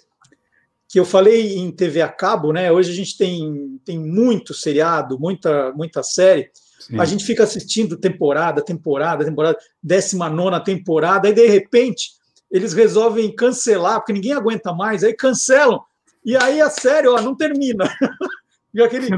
Que 0.89 1.01
eu 1.01 1.07
falei 1.07 1.57
em 1.57 1.71
TV 1.73 2.03
a 2.03 2.09
cabo, 2.09 2.53
né? 2.53 2.71
Hoje 2.71 2.91
a 2.91 2.95
gente 2.95 3.17
tem, 3.17 3.81
tem 3.83 3.99
muito 3.99 4.53
seriado, 4.53 5.19
muita, 5.19 5.73
muita 5.73 6.03
série. 6.03 6.51
Sim. 6.81 7.01
A 7.01 7.07
gente 7.07 7.25
fica 7.25 7.45
assistindo 7.45 7.97
temporada, 7.97 8.63
temporada, 8.63 9.25
temporada, 9.25 9.57
19 9.83 10.63
temporada, 10.65 11.29
aí 11.29 11.33
de 11.33 11.47
repente 11.47 12.11
eles 12.55 12.73
resolvem 12.73 13.35
cancelar, 13.35 13.99
porque 13.99 14.13
ninguém 14.13 14.33
aguenta 14.33 14.73
mais, 14.73 15.03
aí 15.03 15.13
cancelam, 15.13 15.83
e 16.25 16.37
aí 16.37 16.61
a 16.61 16.71
série 16.71 17.09
ó, 17.09 17.21
não 17.21 17.35
termina. 17.35 17.85
Aquele... 18.83 19.09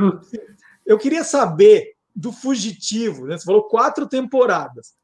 Eu 0.84 0.96
queria 0.98 1.22
saber 1.22 1.92
do 2.14 2.32
Fugitivo, 2.32 3.26
né? 3.26 3.36
Você 3.36 3.44
falou 3.44 3.64
quatro 3.64 4.06
temporadas. 4.06 4.94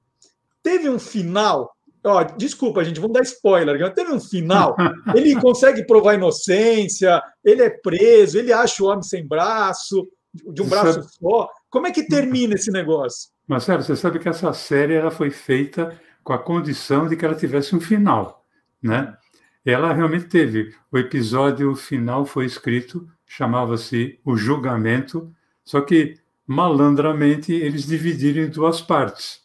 Teve 0.62 0.88
um 0.88 0.98
final 0.98 1.70
Ó, 2.04 2.24
desculpa, 2.24 2.82
gente, 2.84 2.98
vamos 2.98 3.14
dar 3.14 3.22
spoiler. 3.22 3.78
mas 3.78 3.94
Teve 3.94 4.12
um 4.12 4.18
final. 4.18 4.74
Ele 5.14 5.40
consegue 5.40 5.86
provar 5.86 6.14
inocência, 6.14 7.22
ele 7.44 7.62
é 7.62 7.70
preso, 7.70 8.38
ele 8.38 8.52
acha 8.52 8.82
o 8.82 8.88
homem 8.88 9.02
sem 9.02 9.24
braço, 9.24 10.08
de 10.34 10.62
um 10.62 10.66
braço 10.68 10.94
Sabe- 10.94 11.06
só. 11.20 11.48
Como 11.70 11.86
é 11.86 11.92
que 11.92 12.06
termina 12.06 12.54
esse 12.54 12.72
negócio? 12.72 13.30
Marcelo, 13.46 13.82
você 13.82 13.94
sabe 13.94 14.18
que 14.18 14.28
essa 14.28 14.52
série 14.52 14.94
ela 14.94 15.10
foi 15.10 15.30
feita 15.30 15.96
com 16.22 16.32
a 16.32 16.38
condição 16.38 17.08
de 17.08 17.16
que 17.16 17.24
ela 17.24 17.34
tivesse 17.34 17.74
um 17.74 17.80
final, 17.80 18.44
né? 18.82 19.16
Ela 19.64 19.92
realmente 19.92 20.26
teve. 20.26 20.74
O 20.90 20.98
episódio 20.98 21.74
final 21.74 22.26
foi 22.26 22.46
escrito, 22.46 23.08
chamava-se 23.26 24.18
O 24.24 24.36
Julgamento, 24.36 25.32
só 25.64 25.80
que 25.80 26.16
malandramente 26.46 27.52
eles 27.52 27.86
dividiram 27.86 28.42
em 28.42 28.50
duas 28.50 28.80
partes, 28.80 29.40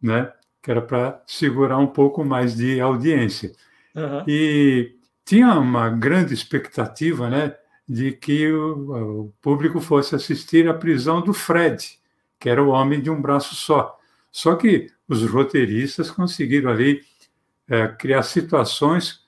né? 0.00 0.32
Que 0.62 0.70
era 0.70 0.82
para 0.82 1.22
segurar 1.26 1.78
um 1.78 1.86
pouco 1.86 2.24
mais 2.24 2.54
de 2.54 2.80
audiência. 2.80 3.52
Aham. 3.96 4.24
E 4.26 4.96
tinha 5.24 5.58
uma 5.58 5.88
grande 5.88 6.34
expectativa, 6.34 7.30
né, 7.30 7.54
de 7.88 8.12
que 8.12 8.52
o, 8.52 9.22
o 9.26 9.32
público 9.40 9.80
fosse 9.80 10.14
assistir 10.14 10.68
à 10.68 10.74
prisão 10.74 11.22
do 11.22 11.32
Fred, 11.32 11.98
que 12.38 12.48
era 12.48 12.62
o 12.62 12.68
homem 12.68 13.00
de 13.00 13.10
um 13.10 13.20
braço 13.20 13.54
só. 13.54 13.98
Só 14.30 14.54
que 14.56 14.88
os 15.08 15.24
roteiristas 15.28 16.10
conseguiram 16.10 16.70
ali 16.70 17.02
eh, 17.68 17.88
criar 17.88 18.22
situações 18.22 19.24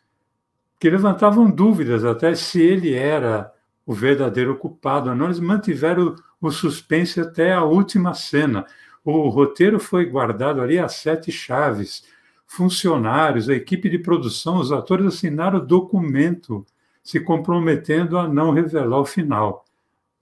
que 0.78 0.90
levantavam 0.90 1.50
dúvidas 1.50 2.04
até 2.04 2.34
se 2.34 2.60
ele 2.60 2.94
era 2.94 3.52
o 3.84 3.94
verdadeiro 3.94 4.56
culpado. 4.56 5.14
Não, 5.14 5.26
eles 5.26 5.40
mantiveram 5.40 6.14
o, 6.40 6.50
suspense 6.50 7.20
até 7.20 7.52
a 7.52 7.62
última 7.62 8.14
cena. 8.14 8.66
O 9.04 9.28
roteiro 9.28 9.78
foi 9.78 10.06
guardado 10.06 10.60
ali 10.60 10.78
a 10.78 10.88
sete 10.88 11.30
chaves. 11.30 12.04
Funcionários, 12.46 13.48
a 13.48 13.54
equipe 13.54 13.88
de 13.88 13.98
produção, 13.98 14.58
os 14.58 14.72
atores 14.72 15.06
assinaram 15.06 15.64
documento 15.64 16.64
se 17.02 17.20
comprometendo 17.20 18.18
a 18.18 18.28
não 18.28 18.52
revelar 18.52 19.00
o 19.00 19.04
final. 19.04 19.64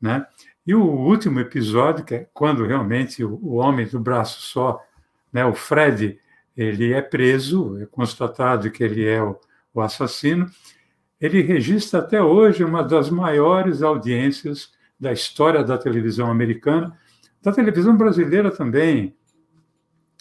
Né? 0.00 0.26
E 0.66 0.74
o 0.74 0.84
último 0.84 1.40
episódio, 1.40 2.04
que 2.04 2.14
é 2.14 2.28
quando 2.32 2.66
realmente 2.66 3.24
o 3.24 3.54
homem 3.54 3.86
do 3.86 3.98
braço 3.98 4.40
só, 4.42 4.82
né, 5.34 5.44
o 5.44 5.52
Fred, 5.52 6.18
ele 6.56 6.92
é 6.92 7.02
preso, 7.02 7.76
é 7.82 7.86
constatado 7.86 8.70
que 8.70 8.84
ele 8.84 9.04
é 9.04 9.20
o, 9.20 9.36
o 9.74 9.80
assassino, 9.80 10.48
ele 11.20 11.42
registra 11.42 11.98
até 11.98 12.22
hoje 12.22 12.62
uma 12.62 12.84
das 12.84 13.10
maiores 13.10 13.82
audiências 13.82 14.70
da 14.98 15.12
história 15.12 15.64
da 15.64 15.76
televisão 15.76 16.30
americana, 16.30 16.96
da 17.42 17.50
televisão 17.50 17.96
brasileira 17.96 18.50
também. 18.50 19.16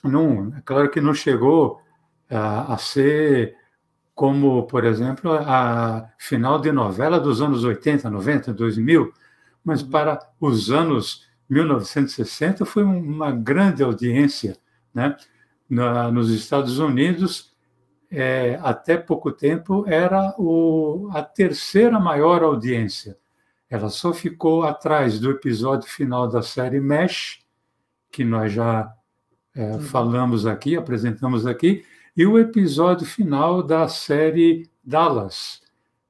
Não, 0.04 0.52
é 0.58 0.62
claro 0.66 0.90
que 0.90 1.00
não 1.00 1.14
chegou 1.14 1.80
a, 2.30 2.74
a 2.74 2.78
ser 2.78 3.56
como, 4.16 4.64
por 4.64 4.84
exemplo, 4.84 5.32
a 5.34 6.10
final 6.18 6.60
de 6.60 6.72
novela 6.72 7.20
dos 7.20 7.42
anos 7.42 7.64
80, 7.64 8.10
90, 8.10 8.54
2000, 8.54 9.14
mas 9.64 9.82
uhum. 9.82 9.90
para 9.90 10.20
os 10.40 10.72
anos 10.72 11.28
1960 11.50 12.66
foi 12.66 12.84
uma 12.84 13.32
grande 13.32 13.84
audiência. 13.84 14.58
Né? 14.94 15.16
Na, 15.70 16.12
nos 16.12 16.30
Estados 16.30 16.80
Unidos, 16.80 17.54
é, 18.12 18.60
até 18.62 18.98
pouco 18.98 19.32
tempo, 19.32 19.86
era 19.88 20.36
o, 20.38 21.10
a 21.12 21.24
terceira 21.24 22.00
maior 22.00 22.44
audiência. 22.44 23.18
Ela 23.70 23.90
só 23.90 24.14
ficou 24.14 24.64
atrás 24.64 25.20
do 25.20 25.32
episódio 25.32 25.90
final 25.90 26.28
da 26.28 26.44
série 26.44 26.80
Mesh, 26.80 27.40
que 28.12 28.24
nós 28.24 28.54
já 28.54 28.94
é, 29.56 29.72
uhum. 29.72 29.82
falamos 29.82 30.46
aqui, 30.46 30.78
apresentamos 30.78 31.48
aqui, 31.48 31.84
e 32.16 32.26
o 32.26 32.38
episódio 32.38 33.08
final 33.08 33.64
da 33.64 33.88
série 33.88 34.70
Dallas. 34.84 35.62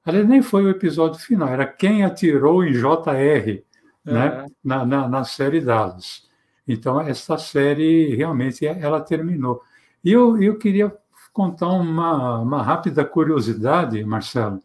Aliás, 0.04 0.28
nem 0.28 0.42
foi 0.42 0.64
o 0.64 0.68
episódio 0.68 1.18
final, 1.18 1.48
era 1.48 1.66
quem 1.66 2.04
atirou 2.04 2.62
em 2.62 2.72
JR, 2.72 3.62
né, 4.04 4.44
é. 4.44 4.46
na, 4.62 4.84
na, 4.84 5.08
na, 5.08 5.24
série 5.24 5.62
Dallas. 5.62 6.28
Então, 6.66 7.00
essa 7.00 7.36
série 7.36 8.14
realmente 8.14 8.66
ela 8.66 9.00
terminou. 9.00 9.62
E 10.02 10.12
eu, 10.12 10.40
eu 10.42 10.58
queria 10.58 10.94
contar 11.32 11.68
uma, 11.68 12.38
uma 12.38 12.62
rápida 12.62 13.04
curiosidade, 13.04 14.02
Marcelo. 14.04 14.62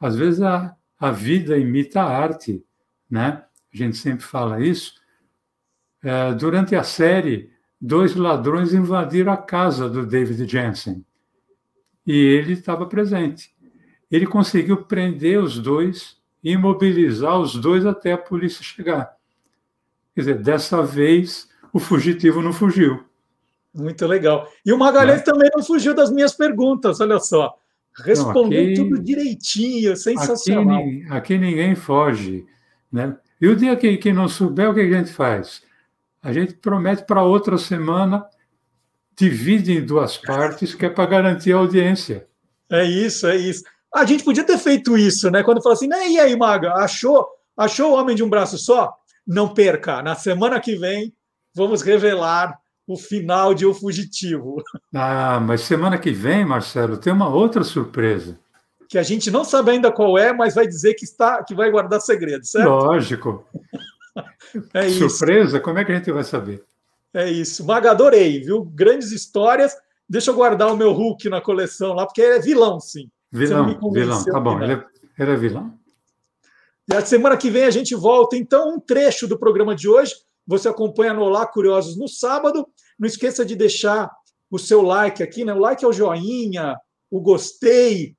Às 0.00 0.16
vezes 0.16 0.40
a, 0.40 0.74
a 0.98 1.10
vida 1.10 1.58
imita 1.58 2.00
a 2.02 2.16
arte, 2.16 2.64
né? 3.10 3.44
A 3.72 3.76
gente 3.76 3.96
sempre 3.96 4.24
fala 4.24 4.60
isso. 4.60 4.94
É, 6.02 6.34
durante 6.34 6.74
a 6.74 6.82
série, 6.82 7.50
dois 7.80 8.14
ladrões 8.14 8.72
invadiram 8.72 9.32
a 9.32 9.36
casa 9.36 9.88
do 9.88 10.06
David 10.06 10.50
Jensen 10.50 11.04
e 12.06 12.12
ele 12.12 12.52
estava 12.52 12.86
presente. 12.86 13.54
Ele 14.10 14.26
conseguiu 14.26 14.84
prender 14.84 15.42
os 15.42 15.58
dois, 15.58 16.16
imobilizar 16.42 17.38
os 17.38 17.54
dois 17.54 17.86
até 17.86 18.12
a 18.12 18.18
polícia 18.18 18.62
chegar. 18.62 19.16
Quer 20.14 20.20
dizer, 20.20 20.38
dessa 20.42 20.82
vez 20.82 21.48
o 21.72 21.78
fugitivo 21.78 22.42
não 22.42 22.52
fugiu. 22.52 23.04
Muito 23.74 24.06
legal. 24.06 24.46
E 24.64 24.72
o 24.72 24.78
Magalhães 24.78 25.20
é. 25.20 25.24
também 25.24 25.50
não 25.54 25.64
fugiu 25.64 25.94
das 25.94 26.10
minhas 26.10 26.34
perguntas, 26.34 27.00
olha 27.00 27.18
só. 27.18 27.54
Respondeu 28.04 28.62
não, 28.62 28.72
aqui, 28.72 28.74
tudo 28.74 29.02
direitinho, 29.02 29.96
sensacional. 29.96 30.78
Aqui, 30.78 31.06
aqui, 31.10 31.38
ninguém 31.38 31.74
foge. 31.74 32.46
Né? 32.90 33.16
E 33.40 33.48
o 33.48 33.56
dia 33.56 33.76
que, 33.76 33.96
que 33.96 34.12
não 34.12 34.28
souber, 34.28 34.70
o 34.70 34.74
que 34.74 34.80
a 34.80 34.90
gente 34.90 35.12
faz? 35.12 35.62
a 36.22 36.32
gente 36.32 36.54
promete 36.54 37.04
para 37.04 37.22
outra 37.22 37.58
semana, 37.58 38.24
divide 39.16 39.72
em 39.72 39.84
duas 39.84 40.16
partes, 40.16 40.74
que 40.74 40.86
é 40.86 40.88
para 40.88 41.10
garantir 41.10 41.52
a 41.52 41.56
audiência. 41.56 42.26
É 42.70 42.84
isso, 42.84 43.26
é 43.26 43.36
isso. 43.36 43.64
A 43.92 44.04
gente 44.04 44.22
podia 44.22 44.44
ter 44.44 44.56
feito 44.56 44.96
isso, 44.96 45.30
né? 45.30 45.42
Quando 45.42 45.60
fala 45.60 45.74
assim, 45.74 45.88
e 45.88 46.20
aí, 46.20 46.36
Maga, 46.36 46.74
achou, 46.74 47.26
achou 47.56 47.90
o 47.90 47.94
homem 47.94 48.14
de 48.14 48.22
um 48.22 48.30
braço 48.30 48.56
só? 48.56 48.96
Não 49.26 49.52
perca, 49.52 50.02
na 50.02 50.14
semana 50.14 50.60
que 50.60 50.76
vem 50.76 51.14
vamos 51.54 51.82
revelar 51.82 52.58
o 52.86 52.96
final 52.96 53.54
de 53.54 53.64
O 53.64 53.74
Fugitivo. 53.74 54.62
Ah, 54.94 55.40
mas 55.40 55.62
semana 55.62 55.98
que 55.98 56.10
vem, 56.10 56.44
Marcelo, 56.44 56.96
tem 56.96 57.12
uma 57.12 57.28
outra 57.28 57.62
surpresa. 57.62 58.38
Que 58.88 58.98
a 58.98 59.02
gente 59.02 59.30
não 59.30 59.44
sabe 59.44 59.70
ainda 59.70 59.90
qual 59.90 60.18
é, 60.18 60.32
mas 60.32 60.54
vai 60.54 60.66
dizer 60.66 60.94
que 60.94 61.04
está 61.04 61.42
que 61.42 61.54
vai 61.54 61.70
guardar 61.70 62.00
segredo, 62.00 62.44
certo? 62.44 62.68
Lógico. 62.68 63.46
É 64.74 64.86
isso. 64.86 65.08
Surpresa? 65.08 65.58
Como 65.58 65.78
é 65.78 65.84
que 65.84 65.92
a 65.92 65.94
gente 65.94 66.12
vai 66.12 66.22
saber? 66.22 66.62
É 67.14 67.30
isso. 67.30 67.64
Mas 67.64 67.86
adorei, 67.86 68.38
viu? 68.40 68.62
Grandes 68.62 69.10
histórias. 69.10 69.74
Deixa 70.06 70.30
eu 70.30 70.34
guardar 70.34 70.70
o 70.70 70.76
meu 70.76 70.92
Hulk 70.92 71.26
na 71.30 71.40
coleção 71.40 71.94
lá, 71.94 72.04
porque 72.04 72.20
ele 72.20 72.36
é 72.36 72.38
vilão, 72.38 72.78
sim. 72.78 73.08
Vilão, 73.30 73.78
vilão. 73.90 74.22
Tá 74.24 74.38
bom, 74.38 74.62
ele 74.62 74.74
é, 74.74 74.84
ele 75.18 75.30
é 75.30 75.36
vilão. 75.36 75.72
E 76.90 76.94
a 76.94 77.04
semana 77.04 77.36
que 77.36 77.50
vem 77.50 77.64
a 77.64 77.70
gente 77.70 77.94
volta. 77.94 78.36
Então, 78.36 78.74
um 78.74 78.80
trecho 78.80 79.28
do 79.28 79.38
programa 79.38 79.74
de 79.74 79.88
hoje. 79.88 80.12
Você 80.46 80.68
acompanha 80.68 81.14
no 81.14 81.22
Olá 81.22 81.46
Curiosos 81.46 81.96
no 81.96 82.08
sábado. 82.08 82.66
Não 82.98 83.06
esqueça 83.06 83.44
de 83.44 83.54
deixar 83.54 84.10
o 84.50 84.58
seu 84.58 84.82
like 84.82 85.22
aqui, 85.22 85.44
né? 85.44 85.54
O 85.54 85.58
like 85.58 85.84
é 85.84 85.88
o 85.88 85.92
joinha, 85.92 86.76
o 87.10 87.20
gostei. 87.20 88.16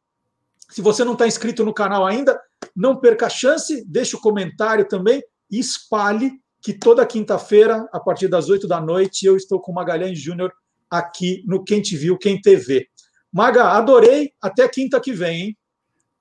Se 0.69 0.81
você 0.81 1.03
não 1.03 1.13
está 1.13 1.27
inscrito 1.27 1.65
no 1.65 1.73
canal 1.73 2.05
ainda, 2.05 2.39
não 2.75 2.99
perca 2.99 3.27
a 3.27 3.29
chance, 3.29 3.83
deixe 3.85 4.15
o 4.15 4.21
comentário 4.21 4.87
também 4.87 5.21
e 5.51 5.59
espalhe 5.59 6.31
que 6.61 6.73
toda 6.73 7.05
quinta-feira, 7.05 7.87
a 7.91 7.99
partir 7.99 8.29
das 8.29 8.49
8 8.49 8.67
da 8.67 8.79
noite, 8.79 9.25
eu 9.25 9.35
estou 9.35 9.59
com 9.59 9.71
o 9.71 9.75
Magalhães 9.75 10.17
Júnior 10.17 10.51
aqui 10.89 11.43
no 11.45 11.63
Quem 11.63 11.81
Te 11.81 11.97
Viu, 11.97 12.17
Quem 12.17 12.41
TV. 12.41 12.87
Maga, 13.31 13.65
adorei. 13.65 14.31
Até 14.41 14.67
quinta 14.69 14.99
que 14.99 15.11
vem, 15.11 15.41
hein? 15.41 15.57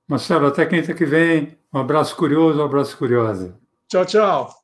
Marcelo, 0.08 0.46
até 0.46 0.66
quinta 0.66 0.94
que 0.94 1.04
vem. 1.04 1.56
Um 1.72 1.78
abraço 1.78 2.16
curioso, 2.16 2.60
um 2.60 2.64
abraço 2.64 2.96
curiosa. 2.96 3.58
Tchau, 3.88 4.04
tchau. 4.04 4.61